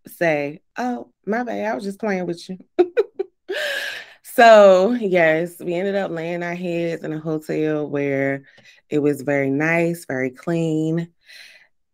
say, 0.06 0.62
"Oh, 0.78 1.10
my 1.26 1.42
bad, 1.42 1.72
I 1.72 1.74
was 1.74 1.84
just 1.84 2.00
playing 2.00 2.28
with 2.28 2.48
you." 2.48 2.60
so 4.22 4.92
yes, 4.92 5.56
we 5.60 5.74
ended 5.74 5.96
up 5.96 6.12
laying 6.12 6.44
our 6.44 6.54
heads 6.54 7.04
in 7.04 7.12
a 7.12 7.18
hotel 7.18 7.90
where 7.90 8.44
it 8.88 9.00
was 9.00 9.24
very 9.24 9.50
nice, 9.50 10.06
very 10.06 10.30
clean, 10.30 11.08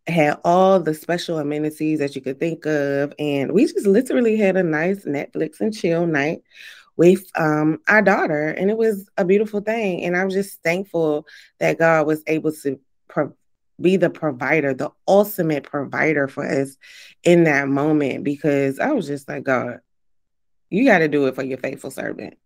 had 0.08 0.42
all 0.44 0.82
the 0.82 0.94
special 0.94 1.40
amenities 1.40 2.00
that 2.00 2.14
you 2.14 2.22
could 2.22 2.38
think 2.38 2.66
of, 2.66 3.14
and 3.18 3.54
we 3.54 3.66
just 3.66 3.88
literally 3.88 4.36
had 4.36 4.58
a 4.58 4.64
nice 4.64 5.06
Netflix 5.06 5.62
and 5.62 5.74
chill 5.74 6.06
night 6.06 6.44
with 6.98 7.24
um, 7.38 7.80
our 7.88 8.02
daughter, 8.02 8.50
and 8.50 8.70
it 8.70 8.78
was 8.78 9.10
a 9.18 9.24
beautiful 9.24 9.62
thing. 9.62 10.04
And 10.04 10.18
I'm 10.18 10.30
just 10.30 10.62
thankful 10.64 11.26
that 11.62 11.80
God 11.80 12.08
was 12.08 12.24
able 12.28 12.52
to 12.52 12.78
pro- 13.08 13.38
be 13.82 13.98
the 13.98 14.10
provider, 14.10 14.74
the 14.74 14.92
ultimate 15.08 15.64
provider 15.64 16.28
for 16.28 16.46
us 16.46 16.78
in 17.24 17.44
that 17.46 17.68
moment 17.68 18.24
because 18.24 18.80
I 18.80 18.92
was 18.92 19.08
just 19.08 19.28
like, 19.28 19.44
God, 19.44 19.80
you 20.70 20.86
got 20.86 21.00
to 21.00 21.08
do 21.08 21.28
it 21.28 21.36
for 21.36 21.44
your 21.44 21.58
faithful 21.58 21.92
servant. 21.92 22.38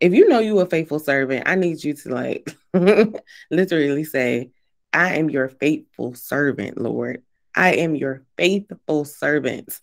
If 0.00 0.14
you 0.14 0.28
know 0.28 0.38
you 0.38 0.58
a 0.60 0.66
faithful 0.66 0.98
servant, 0.98 1.44
I 1.46 1.54
need 1.54 1.84
you 1.84 1.94
to 1.94 2.08
like 2.14 2.56
literally 3.50 4.04
say, 4.04 4.50
I 4.92 5.16
am 5.16 5.30
your 5.30 5.48
faithful 5.48 6.14
servant, 6.14 6.78
Lord. 6.80 7.22
I 7.54 7.74
am 7.74 7.94
your 7.94 8.24
faithful 8.36 9.04
servant. 9.04 9.78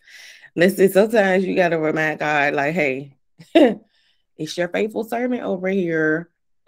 Listen, 0.55 0.89
sometimes 0.91 1.45
you 1.45 1.55
got 1.55 1.69
to 1.69 1.77
remind 1.77 2.19
God, 2.19 2.55
like, 2.55 2.73
hey, 2.73 3.13
it's 4.37 4.57
your 4.57 4.69
faithful 4.69 5.03
servant 5.03 5.43
over 5.43 5.67
here. 5.67 6.29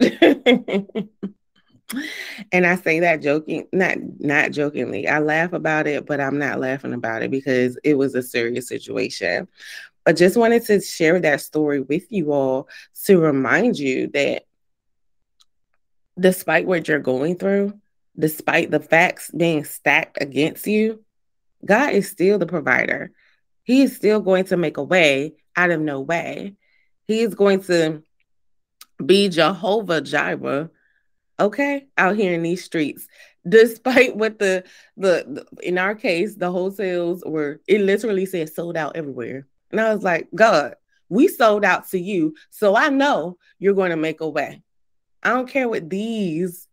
and 2.52 2.66
I 2.66 2.76
say 2.76 3.00
that 3.00 3.22
joking, 3.22 3.66
not 3.72 3.98
not 4.18 4.52
jokingly. 4.52 5.08
I 5.08 5.18
laugh 5.18 5.52
about 5.52 5.86
it, 5.86 6.06
but 6.06 6.20
I'm 6.20 6.38
not 6.38 6.60
laughing 6.60 6.92
about 6.92 7.22
it 7.22 7.30
because 7.30 7.78
it 7.84 7.94
was 7.94 8.14
a 8.14 8.22
serious 8.22 8.68
situation. 8.68 9.48
But 10.04 10.16
just 10.16 10.36
wanted 10.36 10.64
to 10.66 10.80
share 10.80 11.20
that 11.20 11.40
story 11.40 11.80
with 11.80 12.10
you 12.10 12.32
all 12.32 12.68
to 13.04 13.18
remind 13.18 13.78
you 13.78 14.08
that 14.08 14.44
despite 16.18 16.66
what 16.66 16.88
you're 16.88 16.98
going 16.98 17.36
through, 17.36 17.74
despite 18.18 18.70
the 18.70 18.80
facts 18.80 19.30
being 19.30 19.64
stacked 19.64 20.18
against 20.20 20.66
you, 20.66 21.04
God 21.64 21.92
is 21.92 22.08
still 22.08 22.38
the 22.38 22.46
provider. 22.46 23.12
He 23.64 23.82
is 23.82 23.94
still 23.94 24.20
going 24.20 24.44
to 24.46 24.56
make 24.56 24.78
a 24.78 24.82
way 24.82 25.34
out 25.54 25.70
of 25.70 25.80
no 25.80 26.00
way. 26.00 26.54
He 27.06 27.20
is 27.20 27.34
going 27.34 27.62
to 27.64 28.02
be 29.04 29.28
Jehovah 29.28 30.00
Jireh 30.00 30.70
okay, 31.40 31.86
out 31.98 32.16
here 32.16 32.34
in 32.34 32.42
these 32.42 32.64
streets. 32.64 33.08
Despite 33.48 34.16
what 34.16 34.38
the, 34.38 34.64
the, 34.96 35.46
the 35.52 35.66
in 35.66 35.78
our 35.78 35.94
case, 35.94 36.36
the 36.36 36.52
wholesales 36.52 37.26
were 37.26 37.60
it 37.66 37.80
literally 37.80 38.26
said 38.26 38.52
sold 38.52 38.76
out 38.76 38.96
everywhere. 38.96 39.46
And 39.70 39.80
I 39.80 39.94
was 39.94 40.04
like, 40.04 40.28
God, 40.34 40.74
we 41.08 41.28
sold 41.28 41.64
out 41.64 41.88
to 41.90 41.98
you. 41.98 42.34
So 42.50 42.76
I 42.76 42.88
know 42.90 43.38
you're 43.58 43.74
going 43.74 43.90
to 43.90 43.96
make 43.96 44.20
a 44.20 44.28
way. 44.28 44.62
I 45.22 45.30
don't 45.30 45.48
care 45.48 45.68
what 45.68 45.88
these 45.88 46.66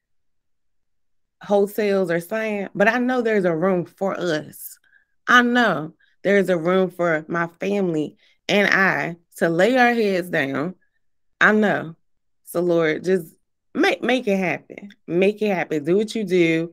wholesales 1.44 2.10
are 2.10 2.20
saying, 2.20 2.70
but 2.76 2.88
I 2.88 3.00
know 3.00 3.22
there's 3.22 3.46
a 3.46 3.56
room 3.56 3.86
for 3.86 4.20
us. 4.20 4.78
I 5.28 5.42
know 5.42 5.94
there's 6.24 6.50
a 6.50 6.58
room 6.58 6.90
for 6.90 7.26
my 7.28 7.48
family 7.48 8.18
and 8.48 8.68
I 8.68 9.18
to 9.38 9.50
lay 9.50 9.78
our 9.78 9.94
heads 9.94 10.30
down. 10.30 10.76
I 11.40 11.52
know. 11.52 11.96
So 12.46 12.62
Lord, 12.62 13.04
just 13.04 13.37
make 13.74 14.04
make 14.04 14.28
it 14.28 14.38
happen. 14.38 14.90
Make 15.08 15.42
it 15.42 15.54
happen. 15.54 15.84
Do 15.84 15.98
what 15.98 16.16
you 16.16 16.24
do 16.24 16.72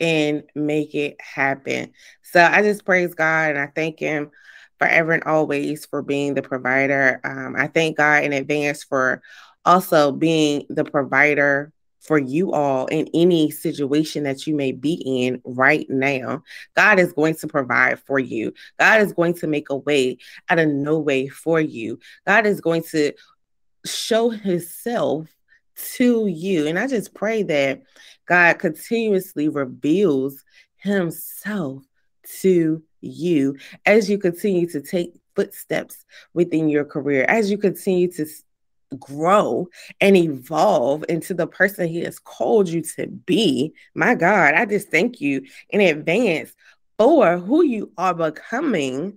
and 0.00 0.44
make 0.54 0.94
it 0.94 1.20
happen. 1.20 1.92
So 2.22 2.42
I 2.42 2.62
just 2.62 2.84
praise 2.84 3.14
God 3.14 3.50
and 3.50 3.58
I 3.58 3.66
thank 3.74 3.98
him 3.98 4.30
forever 4.78 5.12
and 5.12 5.24
always 5.24 5.86
for 5.86 6.02
being 6.02 6.34
the 6.34 6.42
provider. 6.42 7.20
Um, 7.24 7.56
I 7.56 7.66
thank 7.66 7.96
God 7.96 8.24
in 8.24 8.32
advance 8.32 8.84
for 8.84 9.22
also 9.64 10.12
being 10.12 10.64
the 10.68 10.84
provider 10.84 11.72
for 12.00 12.18
you 12.18 12.52
all 12.52 12.86
in 12.86 13.08
any 13.12 13.50
situation 13.50 14.22
that 14.22 14.46
you 14.46 14.54
may 14.54 14.72
be 14.72 14.94
in 15.04 15.42
right 15.44 15.88
now. 15.90 16.42
God 16.74 16.98
is 16.98 17.12
going 17.12 17.34
to 17.36 17.48
provide 17.48 17.98
for 18.00 18.18
you. 18.18 18.54
God 18.78 19.02
is 19.02 19.12
going 19.12 19.34
to 19.34 19.46
make 19.46 19.68
a 19.68 19.76
way 19.76 20.18
out 20.48 20.58
of 20.58 20.68
no 20.68 20.98
way 20.98 21.28
for 21.28 21.60
you. 21.60 21.98
God 22.26 22.46
is 22.46 22.60
going 22.60 22.82
to 22.84 23.12
show 23.84 24.30
himself 24.30 25.28
to 25.96 26.26
you. 26.26 26.66
And 26.66 26.78
I 26.78 26.86
just 26.86 27.14
pray 27.14 27.42
that 27.44 27.82
God 28.26 28.58
continuously 28.58 29.48
reveals 29.48 30.44
himself 30.76 31.84
to 32.40 32.82
you 33.00 33.56
as 33.86 34.10
you 34.10 34.18
continue 34.18 34.66
to 34.68 34.80
take 34.80 35.14
footsteps 35.34 36.04
within 36.34 36.68
your 36.68 36.84
career, 36.84 37.24
as 37.28 37.50
you 37.50 37.58
continue 37.58 38.10
to 38.12 38.26
grow 38.98 39.68
and 40.00 40.16
evolve 40.16 41.04
into 41.08 41.34
the 41.34 41.46
person 41.46 41.88
he 41.88 42.00
has 42.00 42.18
called 42.18 42.68
you 42.68 42.82
to 42.82 43.06
be. 43.06 43.72
My 43.94 44.14
God, 44.14 44.54
I 44.54 44.64
just 44.64 44.90
thank 44.90 45.20
you 45.20 45.42
in 45.70 45.80
advance 45.80 46.52
for 46.98 47.38
who 47.38 47.62
you 47.62 47.92
are 47.96 48.14
becoming, 48.14 49.16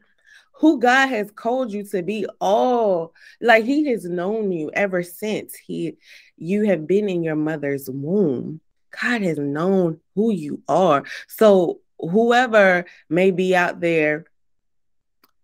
who 0.61 0.79
God 0.79 1.07
has 1.07 1.31
called 1.31 1.73
you 1.73 1.83
to 1.85 2.03
be. 2.03 2.27
All 2.39 3.13
like 3.41 3.65
he 3.65 3.87
has 3.87 4.05
known 4.05 4.51
you 4.51 4.69
ever 4.73 5.01
since 5.01 5.55
he 5.55 5.97
you 6.37 6.65
have 6.65 6.85
been 6.85 7.09
in 7.09 7.23
your 7.23 7.35
mother's 7.35 7.89
womb. 7.89 8.61
God 9.01 9.23
has 9.23 9.39
known 9.39 9.99
who 10.13 10.31
you 10.31 10.61
are. 10.67 11.03
So 11.27 11.79
whoever 11.99 12.85
may 13.09 13.31
be 13.31 13.55
out 13.55 13.79
there 13.79 14.25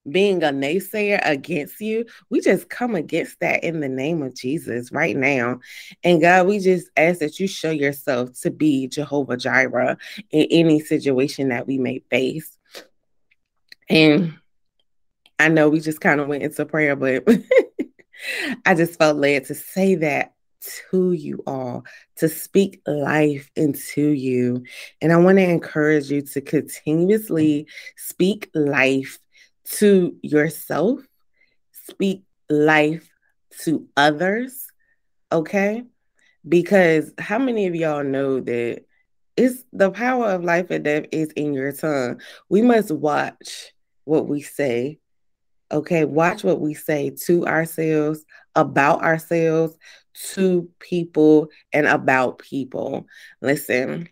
being 0.07 0.43
a 0.43 0.49
naysayer 0.49 1.19
against 1.23 1.81
you, 1.81 2.05
we 2.29 2.39
just 2.39 2.69
come 2.69 2.93
against 2.93 3.39
that 3.39 3.63
in 3.63 3.79
the 3.79 3.89
name 3.89 4.21
of 4.21 4.35
Jesus 4.35 4.91
right 4.91 5.17
now. 5.17 5.61
And 6.03 6.21
God, 6.21 6.45
we 6.45 6.59
just 6.59 6.89
ask 6.95 7.19
that 7.21 7.39
you 7.39 7.47
show 7.47 7.71
yourself 7.71 8.39
to 8.41 8.51
be 8.51 8.87
Jehovah 8.87 9.37
Jireh 9.37 9.97
in 10.29 10.47
any 10.51 10.79
situation 10.79 11.49
that 11.49 11.65
we 11.65 11.79
may 11.79 12.03
face. 12.11 12.55
And 13.89 14.37
I 15.39 15.49
know 15.49 15.69
we 15.69 15.79
just 15.79 16.01
kind 16.01 16.19
of 16.19 16.27
went 16.27 16.43
into 16.43 16.65
prayer, 16.65 16.95
but 16.95 17.27
I 18.65 18.73
just 18.73 18.97
felt 18.97 19.17
led 19.17 19.45
to 19.45 19.55
say 19.55 19.95
that 19.95 20.33
to 20.89 21.11
you 21.11 21.43
all, 21.45 21.85
to 22.17 22.29
speak 22.29 22.81
life 22.85 23.49
into 23.55 24.01
you. 24.01 24.63
And 25.01 25.13
I 25.13 25.17
want 25.17 25.37
to 25.37 25.43
encourage 25.43 26.09
you 26.09 26.21
to 26.23 26.41
continuously 26.41 27.67
speak 27.95 28.49
life 28.53 29.19
to 29.71 30.15
yourself, 30.21 31.01
speak 31.71 32.23
life 32.49 33.09
to 33.61 33.87
others. 33.95 34.67
Okay. 35.31 35.83
Because 36.47 37.11
how 37.17 37.37
many 37.37 37.67
of 37.67 37.75
y'all 37.75 38.03
know 38.03 38.39
that 38.39 38.83
it's 39.35 39.63
the 39.73 39.91
power 39.91 40.27
of 40.31 40.43
life 40.43 40.71
and 40.71 40.83
death 40.83 41.05
is 41.11 41.29
in 41.31 41.53
your 41.53 41.71
tongue? 41.71 42.21
We 42.49 42.61
must 42.61 42.91
watch 42.91 43.73
what 44.05 44.27
we 44.27 44.41
say. 44.41 44.99
Okay. 45.71 46.05
Watch 46.05 46.43
what 46.43 46.61
we 46.61 46.73
say 46.73 47.11
to 47.25 47.45
ourselves, 47.45 48.23
about 48.55 49.03
ourselves, 49.03 49.77
to 50.33 50.69
people, 50.79 51.49
and 51.73 51.87
about 51.87 52.39
people. 52.39 53.05
Listen, 53.41 54.09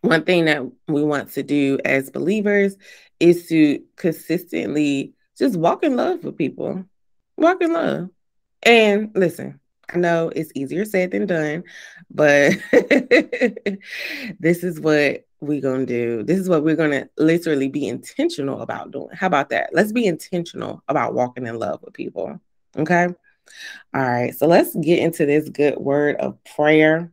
one 0.00 0.24
thing 0.24 0.46
that 0.46 0.62
we 0.88 1.04
want 1.04 1.32
to 1.32 1.42
do 1.42 1.78
as 1.84 2.10
believers 2.10 2.76
is 3.20 3.46
to 3.48 3.82
consistently 3.96 5.14
just 5.38 5.56
walk 5.56 5.84
in 5.84 5.96
love 5.96 6.24
with 6.24 6.36
people. 6.36 6.84
Walk 7.36 7.62
in 7.62 7.72
love. 7.72 8.10
And 8.64 9.10
listen, 9.14 9.60
I 9.92 9.98
know 9.98 10.30
it's 10.34 10.52
easier 10.54 10.84
said 10.84 11.12
than 11.12 11.26
done, 11.26 11.64
but 12.10 12.52
this 14.40 14.64
is 14.64 14.80
what 14.80 15.24
we're 15.42 15.60
going 15.60 15.86
to 15.86 15.86
do. 15.86 16.22
This 16.22 16.38
is 16.38 16.48
what 16.48 16.62
we're 16.62 16.76
going 16.76 16.92
to 16.92 17.08
literally 17.18 17.68
be 17.68 17.88
intentional 17.88 18.60
about 18.62 18.92
doing. 18.92 19.08
How 19.12 19.26
about 19.26 19.50
that? 19.50 19.70
Let's 19.72 19.92
be 19.92 20.06
intentional 20.06 20.82
about 20.88 21.14
walking 21.14 21.46
in 21.46 21.58
love 21.58 21.80
with 21.82 21.94
people. 21.94 22.40
Okay. 22.76 23.08
All 23.94 24.02
right. 24.02 24.34
So 24.34 24.46
let's 24.46 24.74
get 24.76 25.00
into 25.00 25.26
this 25.26 25.48
good 25.48 25.76
word 25.78 26.16
of 26.16 26.42
prayer. 26.44 27.12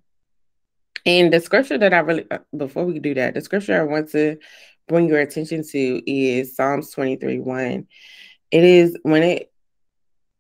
And 1.06 1.34
the 1.34 1.40
scripture 1.40 1.78
that 1.78 1.94
I 1.94 2.00
really, 2.00 2.26
uh, 2.30 2.40
before 2.56 2.86
we 2.86 3.00
do 3.00 3.16
that, 3.16 3.34
the 3.34 3.42
scripture 3.42 3.80
I 3.80 3.84
want 3.84 4.10
to 4.12 4.38
bring 4.88 5.08
your 5.08 5.20
attention 5.20 5.64
to 5.64 6.12
is 6.12 6.56
Psalms 6.56 6.92
23 6.92 7.40
1. 7.40 7.88
It 8.52 8.64
is 8.64 8.98
when 9.04 9.24
it 9.24 9.52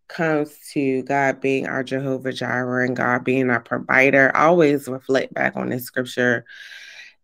comes 0.07 0.57
to 0.73 1.03
God 1.03 1.39
being 1.39 1.67
our 1.67 1.83
Jehovah 1.83 2.33
Jireh 2.33 2.85
and 2.85 2.95
God 2.95 3.23
being 3.23 3.49
our 3.49 3.59
provider, 3.59 4.31
I 4.35 4.45
always 4.45 4.87
reflect 4.87 5.33
back 5.33 5.55
on 5.55 5.69
this 5.69 5.85
scripture 5.85 6.45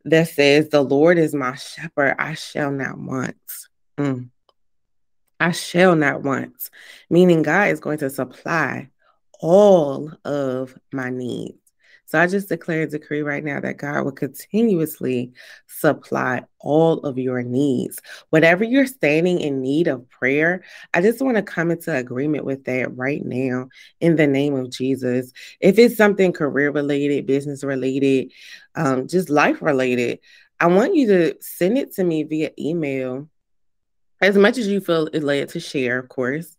that 0.06 0.30
says, 0.30 0.70
The 0.70 0.82
Lord 0.82 1.18
is 1.18 1.34
my 1.36 1.56
shepherd, 1.56 2.16
I 2.18 2.36
shall 2.36 2.72
not 2.72 2.98
want. 2.98 3.36
Mm. 3.98 4.30
I 5.40 5.52
shall 5.52 5.96
not 5.96 6.24
want, 6.24 6.56
meaning 7.10 7.42
God 7.42 7.70
is 7.70 7.80
going 7.80 7.98
to 8.00 8.10
supply 8.10 8.90
all 9.40 10.12
of 10.24 10.78
my 10.94 11.10
needs. 11.10 11.58
So 12.06 12.20
I 12.20 12.28
just 12.28 12.50
declare 12.50 12.84
a 12.84 12.88
decree 12.88 13.22
right 13.22 13.44
now 13.44 13.60
that 13.60 13.78
God 13.78 14.06
will 14.06 14.12
continuously 14.12 15.34
supply 15.68 16.44
all 16.60 17.00
of 17.00 17.18
your 17.18 17.42
needs. 17.42 18.00
Whatever 18.30 18.64
you're 18.64 18.86
standing 18.86 19.40
in 19.40 19.62
need 19.62 19.88
of 19.88 20.10
prayer, 20.10 20.64
I 20.94 21.02
just 21.02 21.22
want 21.22 21.38
to 21.38 21.44
come 21.44 21.72
into 21.72 21.96
agreement 21.96 22.46
with 22.46 22.66
that 22.66 22.96
right 22.96 23.26
now 23.26 23.70
in 24.00 24.16
the 24.16 24.28
name 24.28 24.56
of 24.56 24.70
Jesus. 24.70 25.32
If 25.60 25.80
it's 25.80 25.98
something 25.98 26.32
career 26.32 26.72
related, 26.72 27.26
business 27.26 27.64
related, 27.64 28.32
um, 28.76 29.08
just 29.08 29.30
life 29.30 29.62
related, 29.62 30.20
I 30.60 30.68
want 30.68 30.96
you 30.96 31.08
to 31.08 31.36
send 31.42 31.78
it 31.78 31.94
to 31.96 32.04
me 32.04 32.24
via 32.24 32.52
email 32.58 33.30
as 34.22 34.38
much 34.38 34.58
as 34.58 34.68
you 34.68 34.80
feel 34.80 35.08
it 35.08 35.24
led 35.24 35.50
to 35.50 35.60
share, 35.60 36.00
of 36.00 36.10
course, 36.10 36.56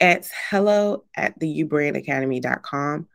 at 0.00 0.28
hello 0.50 1.04
at 1.14 1.38
the 1.38 1.64
ubrandacademy.com 1.64 3.08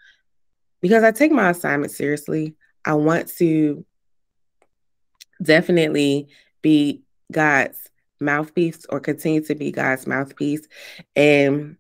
because 0.82 1.04
I 1.04 1.12
take 1.12 1.32
my 1.32 1.50
assignment 1.50 1.92
seriously. 1.92 2.56
I 2.84 2.94
want 2.94 3.28
to 3.38 3.86
definitely 5.42 6.28
be 6.62 7.04
God's 7.32 7.78
mouthpiece 8.20 8.86
or 8.90 9.00
continue 9.00 9.42
to 9.42 9.56
be 9.56 9.72
God's 9.72 10.06
mouthpiece 10.06 10.68
and 11.16 11.78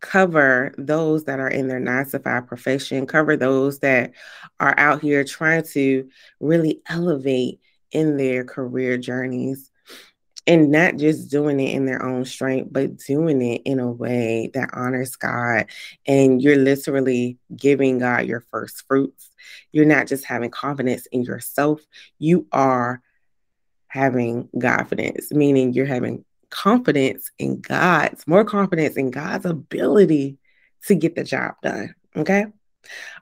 cover 0.00 0.74
those 0.78 1.24
that 1.24 1.40
are 1.40 1.48
in 1.48 1.68
their 1.68 1.80
nine 1.80 2.08
to 2.10 2.18
five 2.18 2.46
profession, 2.46 3.06
cover 3.06 3.36
those 3.36 3.78
that 3.80 4.12
are 4.60 4.74
out 4.78 5.00
here 5.00 5.24
trying 5.24 5.62
to 5.62 6.08
really 6.40 6.82
elevate 6.88 7.60
in 7.92 8.16
their 8.16 8.44
career 8.44 8.98
journeys 8.98 9.71
and 10.46 10.70
not 10.70 10.96
just 10.96 11.30
doing 11.30 11.60
it 11.60 11.74
in 11.74 11.86
their 11.86 12.04
own 12.04 12.24
strength, 12.24 12.68
but 12.72 12.96
doing 12.98 13.40
it 13.42 13.62
in 13.64 13.78
a 13.78 13.90
way 13.90 14.50
that 14.54 14.70
honors 14.72 15.16
God. 15.16 15.66
And 16.06 16.42
you're 16.42 16.56
literally 16.56 17.38
giving 17.54 17.98
God 17.98 18.26
your 18.26 18.40
first 18.50 18.84
fruits. 18.88 19.30
You're 19.70 19.84
not 19.84 20.06
just 20.08 20.24
having 20.24 20.50
confidence 20.50 21.06
in 21.06 21.22
yourself, 21.22 21.80
you 22.18 22.46
are 22.52 23.02
having 23.88 24.48
confidence, 24.60 25.30
meaning 25.32 25.72
you're 25.72 25.86
having 25.86 26.24
confidence 26.50 27.30
in 27.38 27.60
God's, 27.60 28.26
more 28.26 28.44
confidence 28.44 28.96
in 28.96 29.10
God's 29.10 29.46
ability 29.46 30.38
to 30.86 30.94
get 30.94 31.14
the 31.14 31.24
job 31.24 31.54
done. 31.62 31.94
Okay. 32.16 32.46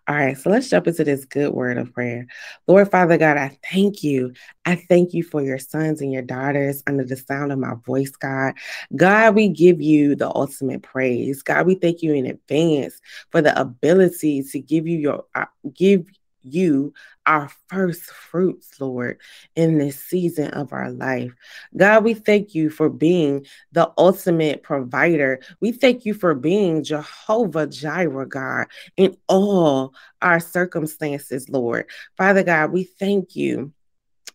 All 0.09 0.17
right, 0.17 0.37
so 0.37 0.51
let's 0.51 0.69
jump 0.69 0.87
into 0.87 1.05
this 1.05 1.25
good 1.25 1.53
word 1.53 1.79
of 1.79 1.93
prayer. 1.93 2.27
Lord 2.67 2.91
Father 2.91 3.17
God, 3.17 3.37
I 3.37 3.57
thank 3.71 4.03
you. 4.03 4.33
I 4.65 4.75
thank 4.75 5.15
you 5.15 5.23
for 5.23 5.43
your 5.43 5.59
sons 5.59 6.01
and 6.01 6.13
your 6.13 6.23
daughters 6.23 6.83
under 6.87 7.05
the 7.05 7.17
sound 7.17 7.53
of 7.53 7.59
my 7.59 7.75
voice, 7.87 8.11
God. 8.11 8.55
God, 8.97 9.35
we 9.35 9.49
give 9.49 9.81
you 9.81 10.17
the 10.17 10.29
ultimate 10.35 10.83
praise. 10.83 11.43
God, 11.43 11.67
we 11.67 11.75
thank 11.75 12.03
you 12.03 12.13
in 12.15 12.27
advance 12.27 13.01
for 13.31 13.41
the 13.41 13.59
ability 13.59 14.43
to 14.43 14.59
give 14.61 14.87
you 14.87 14.99
your 14.99 15.25
uh, 15.35 15.47
give 15.75 16.07
you 16.43 16.93
our 17.31 17.49
first 17.69 18.03
fruits, 18.07 18.81
Lord, 18.81 19.21
in 19.55 19.79
this 19.79 20.01
season 20.01 20.49
of 20.49 20.73
our 20.73 20.91
life. 20.91 21.31
God, 21.77 22.03
we 22.03 22.13
thank 22.15 22.57
you 22.57 22.71
for 22.71 22.91
being 22.91 23.47
the 23.71 23.93
ultimate 23.97 24.65
provider. 24.65 25.39
We 25.61 25.71
thank 25.71 26.05
you 26.05 26.13
for 26.13 26.35
being 26.35 26.83
Jehovah 26.83 27.69
Jireh, 27.69 28.27
God, 28.27 28.67
in 28.97 29.17
all 29.29 29.95
our 30.21 30.41
circumstances, 30.41 31.49
Lord. 31.49 31.89
Father 32.17 32.43
God, 32.43 32.73
we 32.73 32.83
thank 32.83 33.37
you 33.37 33.73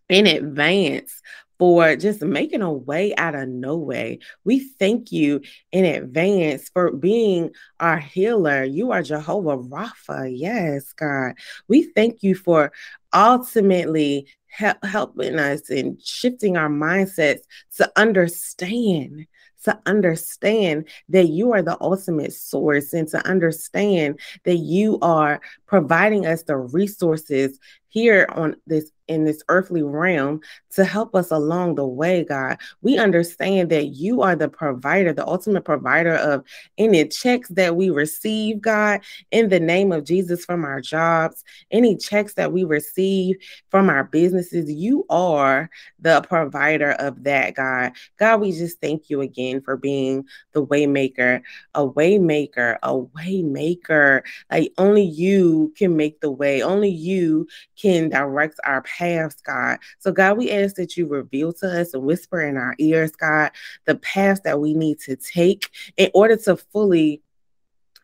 in 0.08 0.25
advance 0.25 1.21
for 1.57 1.95
just 1.95 2.21
making 2.21 2.61
a 2.61 2.71
way 2.71 3.15
out 3.15 3.35
of 3.35 3.47
no 3.47 3.77
way. 3.77 4.19
We 4.43 4.59
thank 4.59 5.11
you 5.11 5.41
in 5.71 5.85
advance 5.85 6.69
for 6.69 6.91
being 6.91 7.51
our 7.79 7.97
healer. 7.97 8.63
You 8.63 8.91
are 8.91 9.01
Jehovah 9.01 9.57
Rapha. 9.57 10.31
Yes, 10.33 10.93
God. 10.93 11.35
We 11.67 11.83
thank 11.83 12.23
you 12.23 12.35
for 12.35 12.71
ultimately 13.13 14.27
help, 14.47 14.83
helping 14.85 15.39
us 15.39 15.69
and 15.69 16.01
shifting 16.01 16.57
our 16.57 16.69
mindsets 16.69 17.41
to 17.77 17.91
understand 17.95 19.27
to 19.65 19.79
understand 19.87 20.87
that 21.09 21.25
you 21.25 21.51
are 21.51 21.63
the 21.63 21.75
ultimate 21.81 22.31
source 22.31 22.93
and 22.93 23.07
to 23.07 23.27
understand 23.27 24.19
that 24.43 24.57
you 24.57 24.99
are 25.01 25.41
providing 25.65 26.25
us 26.25 26.43
the 26.43 26.55
resources 26.55 27.59
here 27.89 28.27
on 28.31 28.55
this 28.67 28.91
in 29.07 29.25
this 29.25 29.43
earthly 29.49 29.83
realm 29.83 30.41
to 30.71 30.83
help 30.83 31.15
us 31.15 31.31
along 31.31 31.75
the 31.75 31.87
way, 31.87 32.23
God. 32.23 32.57
We 32.81 32.97
understand 32.97 33.69
that 33.71 33.95
you 33.95 34.21
are 34.21 34.35
the 34.35 34.49
provider, 34.49 35.13
the 35.13 35.27
ultimate 35.27 35.63
provider 35.63 36.15
of 36.15 36.43
any 36.77 37.07
checks 37.07 37.49
that 37.49 37.75
we 37.75 37.89
receive, 37.89 38.61
God, 38.61 39.01
in 39.31 39.49
the 39.49 39.59
name 39.59 39.91
of 39.91 40.03
Jesus 40.03 40.45
from 40.45 40.65
our 40.65 40.81
jobs, 40.81 41.43
any 41.71 41.95
checks 41.95 42.33
that 42.33 42.51
we 42.51 42.63
receive 42.63 43.37
from 43.69 43.89
our 43.89 44.03
businesses. 44.03 44.71
You 44.71 45.05
are 45.09 45.69
the 45.99 46.21
provider 46.21 46.91
of 46.91 47.23
that, 47.23 47.55
God. 47.55 47.93
God, 48.17 48.41
we 48.41 48.51
just 48.51 48.81
thank 48.81 49.09
you 49.09 49.21
again 49.21 49.61
for 49.61 49.77
being 49.77 50.25
the 50.53 50.65
waymaker, 50.65 51.41
a 51.73 51.87
waymaker, 51.87 52.77
a 52.83 52.93
waymaker. 52.93 54.21
Like 54.51 54.73
only 54.77 55.03
you 55.03 55.73
can 55.77 55.95
make 55.95 56.21
the 56.21 56.31
way. 56.31 56.61
Only 56.61 56.89
you 56.89 57.47
can 57.79 58.09
direct 58.09 58.59
our 58.63 58.81
paths, 58.97 59.41
God. 59.41 59.79
So, 59.99 60.12
God, 60.12 60.38
we 60.38 60.51
ask 60.51 60.75
that 60.75 60.95
you 60.95 61.08
reveal 61.08 61.53
to 61.53 61.81
us 61.81 61.93
and 61.93 62.03
whisper 62.03 62.41
in 62.41 62.58
our 62.58 62.75
ears, 62.79 63.12
God, 63.12 63.51
the 63.86 63.95
paths 63.95 64.41
that 64.41 64.60
we 64.60 64.73
need 64.73 64.99
to 65.01 65.15
take 65.15 65.69
in 65.97 66.10
order 66.13 66.38
to 66.38 66.58
fully 66.58 67.21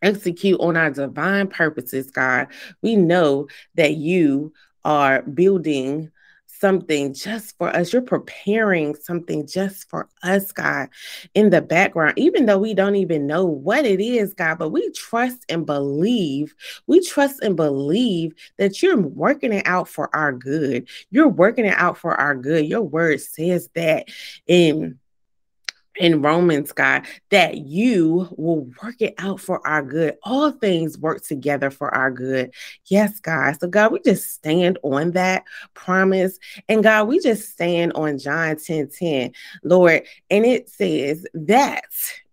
execute 0.01 0.59
on 0.59 0.77
our 0.77 0.89
divine 0.89 1.47
purposes, 1.47 2.11
God. 2.11 2.47
We 2.81 2.95
know 2.95 3.47
that 3.75 3.95
you 3.95 4.53
are 4.83 5.21
building 5.21 6.11
something 6.61 7.13
just 7.13 7.57
for 7.57 7.75
us. 7.75 7.91
You're 7.91 8.03
preparing 8.03 8.95
something 8.95 9.47
just 9.47 9.89
for 9.89 10.07
us, 10.23 10.51
God, 10.51 10.89
in 11.33 11.49
the 11.49 11.61
background, 11.61 12.13
even 12.17 12.45
though 12.45 12.59
we 12.59 12.73
don't 12.73 12.95
even 12.95 13.27
know 13.27 13.43
what 13.43 13.83
it 13.85 13.99
is, 13.99 14.33
God, 14.33 14.59
but 14.59 14.69
we 14.69 14.89
trust 14.91 15.43
and 15.49 15.65
believe. 15.65 16.53
We 16.87 17.05
trust 17.05 17.41
and 17.41 17.57
believe 17.57 18.33
that 18.57 18.81
you're 18.81 19.01
working 19.01 19.51
it 19.51 19.65
out 19.65 19.89
for 19.89 20.15
our 20.15 20.31
good. 20.31 20.87
You're 21.09 21.27
working 21.27 21.65
it 21.65 21.75
out 21.77 21.97
for 21.97 22.13
our 22.13 22.35
good. 22.35 22.67
Your 22.67 22.83
word 22.83 23.19
says 23.19 23.67
that 23.73 24.07
in 24.47 24.99
in 25.97 26.21
Romans, 26.21 26.71
God, 26.71 27.05
that 27.29 27.57
you 27.57 28.27
will 28.37 28.69
work 28.81 28.95
it 28.99 29.13
out 29.17 29.39
for 29.39 29.65
our 29.67 29.83
good. 29.83 30.15
All 30.23 30.51
things 30.51 30.97
work 30.97 31.23
together 31.23 31.69
for 31.69 31.93
our 31.93 32.11
good. 32.11 32.53
Yes, 32.85 33.19
God. 33.19 33.57
So, 33.59 33.67
God, 33.67 33.91
we 33.91 33.99
just 33.99 34.31
stand 34.31 34.79
on 34.83 35.11
that 35.11 35.43
promise. 35.73 36.39
And 36.69 36.83
God, 36.83 37.07
we 37.07 37.19
just 37.19 37.49
stand 37.51 37.93
on 37.93 38.17
John 38.17 38.57
10 38.57 38.89
10, 38.89 39.31
Lord. 39.63 40.03
And 40.29 40.45
it 40.45 40.69
says 40.69 41.25
that 41.33 41.83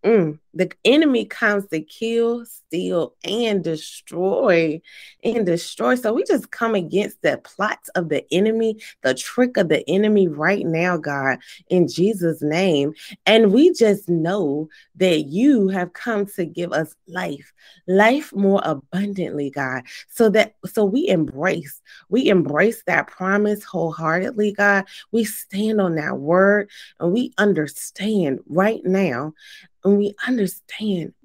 Mm, 0.04 0.38
the 0.58 0.72
enemy 0.84 1.24
comes 1.24 1.68
to 1.68 1.80
kill, 1.80 2.44
steal, 2.44 3.14
and 3.22 3.62
destroy, 3.62 4.80
and 5.22 5.46
destroy. 5.46 5.94
So 5.94 6.12
we 6.12 6.24
just 6.24 6.50
come 6.50 6.74
against 6.74 7.22
the 7.22 7.38
plots 7.38 7.88
of 7.90 8.08
the 8.08 8.26
enemy, 8.34 8.80
the 9.02 9.14
trick 9.14 9.56
of 9.56 9.68
the 9.68 9.88
enemy 9.88 10.26
right 10.26 10.66
now, 10.66 10.96
God, 10.96 11.38
in 11.68 11.86
Jesus' 11.86 12.42
name. 12.42 12.92
And 13.24 13.52
we 13.52 13.72
just 13.72 14.08
know 14.08 14.68
that 14.96 15.26
you 15.26 15.68
have 15.68 15.92
come 15.92 16.26
to 16.26 16.44
give 16.44 16.72
us 16.72 16.92
life, 17.06 17.52
life 17.86 18.34
more 18.34 18.60
abundantly, 18.64 19.50
God. 19.50 19.84
So 20.08 20.28
that 20.30 20.56
so 20.66 20.84
we 20.84 21.06
embrace, 21.06 21.80
we 22.08 22.28
embrace 22.28 22.82
that 22.88 23.06
promise 23.06 23.62
wholeheartedly, 23.62 24.54
God. 24.54 24.86
We 25.12 25.22
stand 25.22 25.80
on 25.80 25.94
that 25.94 26.18
word 26.18 26.68
and 26.98 27.12
we 27.12 27.32
understand 27.38 28.40
right 28.48 28.84
now 28.84 29.34
and 29.84 29.98
we 29.98 30.14
understand 30.26 30.47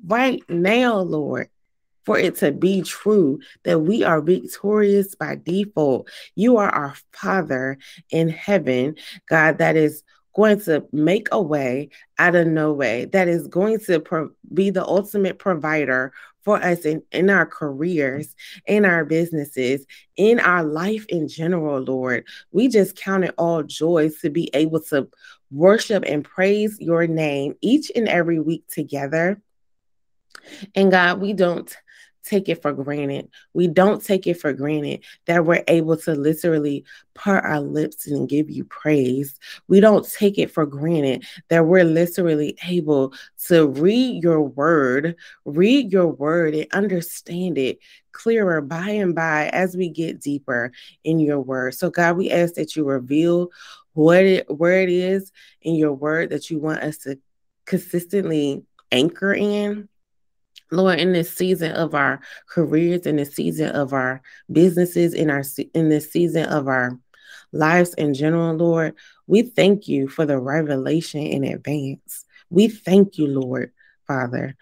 right 0.05 0.41
now, 0.49 0.97
Lord, 0.97 1.49
for 2.05 2.17
it 2.17 2.37
to 2.37 2.51
be 2.51 2.81
true 2.81 3.39
that 3.63 3.79
we 3.79 4.03
are 4.03 4.21
victorious 4.21 5.15
by 5.15 5.35
default. 5.35 6.09
You 6.35 6.57
are 6.57 6.69
our 6.69 6.95
Father 7.11 7.77
in 8.09 8.29
heaven, 8.29 8.95
God, 9.29 9.57
that 9.59 9.75
is 9.75 10.03
going 10.35 10.59
to 10.61 10.85
make 10.91 11.27
a 11.31 11.41
way 11.41 11.89
out 12.17 12.35
of 12.35 12.47
no 12.47 12.73
way, 12.73 13.05
that 13.05 13.27
is 13.27 13.47
going 13.47 13.79
to 13.79 13.99
pro- 13.99 14.31
be 14.53 14.69
the 14.69 14.85
ultimate 14.85 15.39
provider 15.39 16.11
for 16.43 16.61
us 16.61 16.85
in, 16.85 17.03
in 17.11 17.29
our 17.29 17.45
careers, 17.45 18.35
in 18.67 18.85
our 18.85 19.05
businesses, 19.05 19.85
in 20.15 20.39
our 20.39 20.63
life 20.63 21.05
in 21.07 21.27
general, 21.27 21.81
Lord. 21.81 22.25
We 22.51 22.67
just 22.67 22.95
count 22.95 23.25
it 23.25 23.33
all 23.37 23.63
joy 23.63 24.09
to 24.21 24.29
be 24.29 24.49
able 24.53 24.81
to 24.83 25.09
worship 25.51 26.03
and 26.05 26.23
praise 26.23 26.77
your 26.79 27.07
name 27.07 27.55
each 27.61 27.91
and 27.95 28.07
every 28.07 28.39
week 28.39 28.63
together. 28.69 29.41
And 30.75 30.91
God, 30.91 31.21
we 31.21 31.33
don't 31.33 31.73
take 32.23 32.49
it 32.49 32.61
for 32.61 32.73
granted. 32.73 33.29
We 33.53 33.67
don't 33.67 34.03
take 34.03 34.27
it 34.27 34.39
for 34.39 34.53
granted 34.53 35.03
that 35.25 35.45
we're 35.45 35.63
able 35.67 35.97
to 35.97 36.15
literally 36.15 36.85
part 37.13 37.43
our 37.43 37.59
lips 37.59 38.07
and 38.07 38.29
give 38.29 38.49
you 38.49 38.63
praise. 38.65 39.39
We 39.67 39.79
don't 39.79 40.09
take 40.09 40.37
it 40.37 40.51
for 40.51 40.65
granted 40.65 41.25
that 41.49 41.65
we're 41.65 41.83
literally 41.83 42.57
able 42.67 43.13
to 43.45 43.67
read 43.67 44.23
your 44.23 44.41
word, 44.41 45.15
read 45.45 45.91
your 45.91 46.07
word 46.07 46.55
and 46.55 46.67
understand 46.73 47.57
it 47.57 47.79
clearer 48.13 48.61
by 48.61 48.89
and 48.89 49.13
by 49.13 49.49
as 49.49 49.75
we 49.75 49.89
get 49.89 50.21
deeper 50.21 50.71
in 51.03 51.19
your 51.19 51.39
word. 51.39 51.73
So 51.73 51.89
God, 51.89 52.17
we 52.17 52.31
ask 52.31 52.53
that 52.55 52.75
you 52.75 52.85
reveal 52.85 53.49
what 53.93 54.23
it 54.23 54.49
where 54.49 54.81
it 54.81 54.89
is 54.89 55.31
in 55.61 55.75
your 55.75 55.93
word 55.93 56.29
that 56.31 56.49
you 56.49 56.59
want 56.59 56.81
us 56.81 56.97
to 56.99 57.19
consistently 57.65 58.63
anchor 58.91 59.33
in 59.33 59.87
Lord, 60.73 60.99
in 60.99 61.13
this 61.13 61.31
season 61.31 61.71
of 61.73 61.93
our 61.93 62.19
careers, 62.49 63.05
in 63.05 63.17
this 63.17 63.33
season 63.33 63.69
of 63.69 63.93
our 63.93 64.21
businesses, 64.51 65.13
in 65.13 65.29
our 65.29 65.43
in 65.73 65.89
this 65.89 66.11
season 66.11 66.45
of 66.45 66.67
our 66.67 66.99
lives 67.51 67.93
in 67.95 68.13
general, 68.13 68.55
Lord, 68.55 68.95
we 69.27 69.43
thank 69.43 69.87
you 69.87 70.07
for 70.07 70.25
the 70.25 70.39
revelation 70.39 71.21
in 71.21 71.43
advance. 71.43 72.25
We 72.49 72.67
thank 72.67 73.17
you, 73.17 73.27
Lord, 73.27 73.71
Father. 74.07 74.55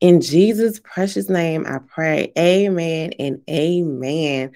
In 0.00 0.20
Jesus' 0.20 0.80
precious 0.80 1.28
name, 1.28 1.64
I 1.66 1.78
pray. 1.86 2.32
Amen 2.38 3.12
and 3.18 3.40
amen. 3.48 4.52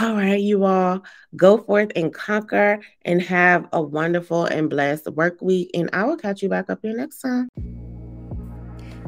All 0.00 0.14
right, 0.14 0.40
you 0.40 0.64
all 0.64 1.02
go 1.36 1.58
forth 1.58 1.92
and 1.94 2.12
conquer 2.12 2.80
and 3.02 3.20
have 3.22 3.68
a 3.72 3.82
wonderful 3.82 4.46
and 4.46 4.68
blessed 4.68 5.08
work 5.08 5.40
week. 5.40 5.70
And 5.74 5.90
I 5.92 6.04
will 6.04 6.16
catch 6.16 6.42
you 6.42 6.48
back 6.48 6.70
up 6.70 6.80
here 6.82 6.96
next 6.96 7.20
time. 7.20 7.48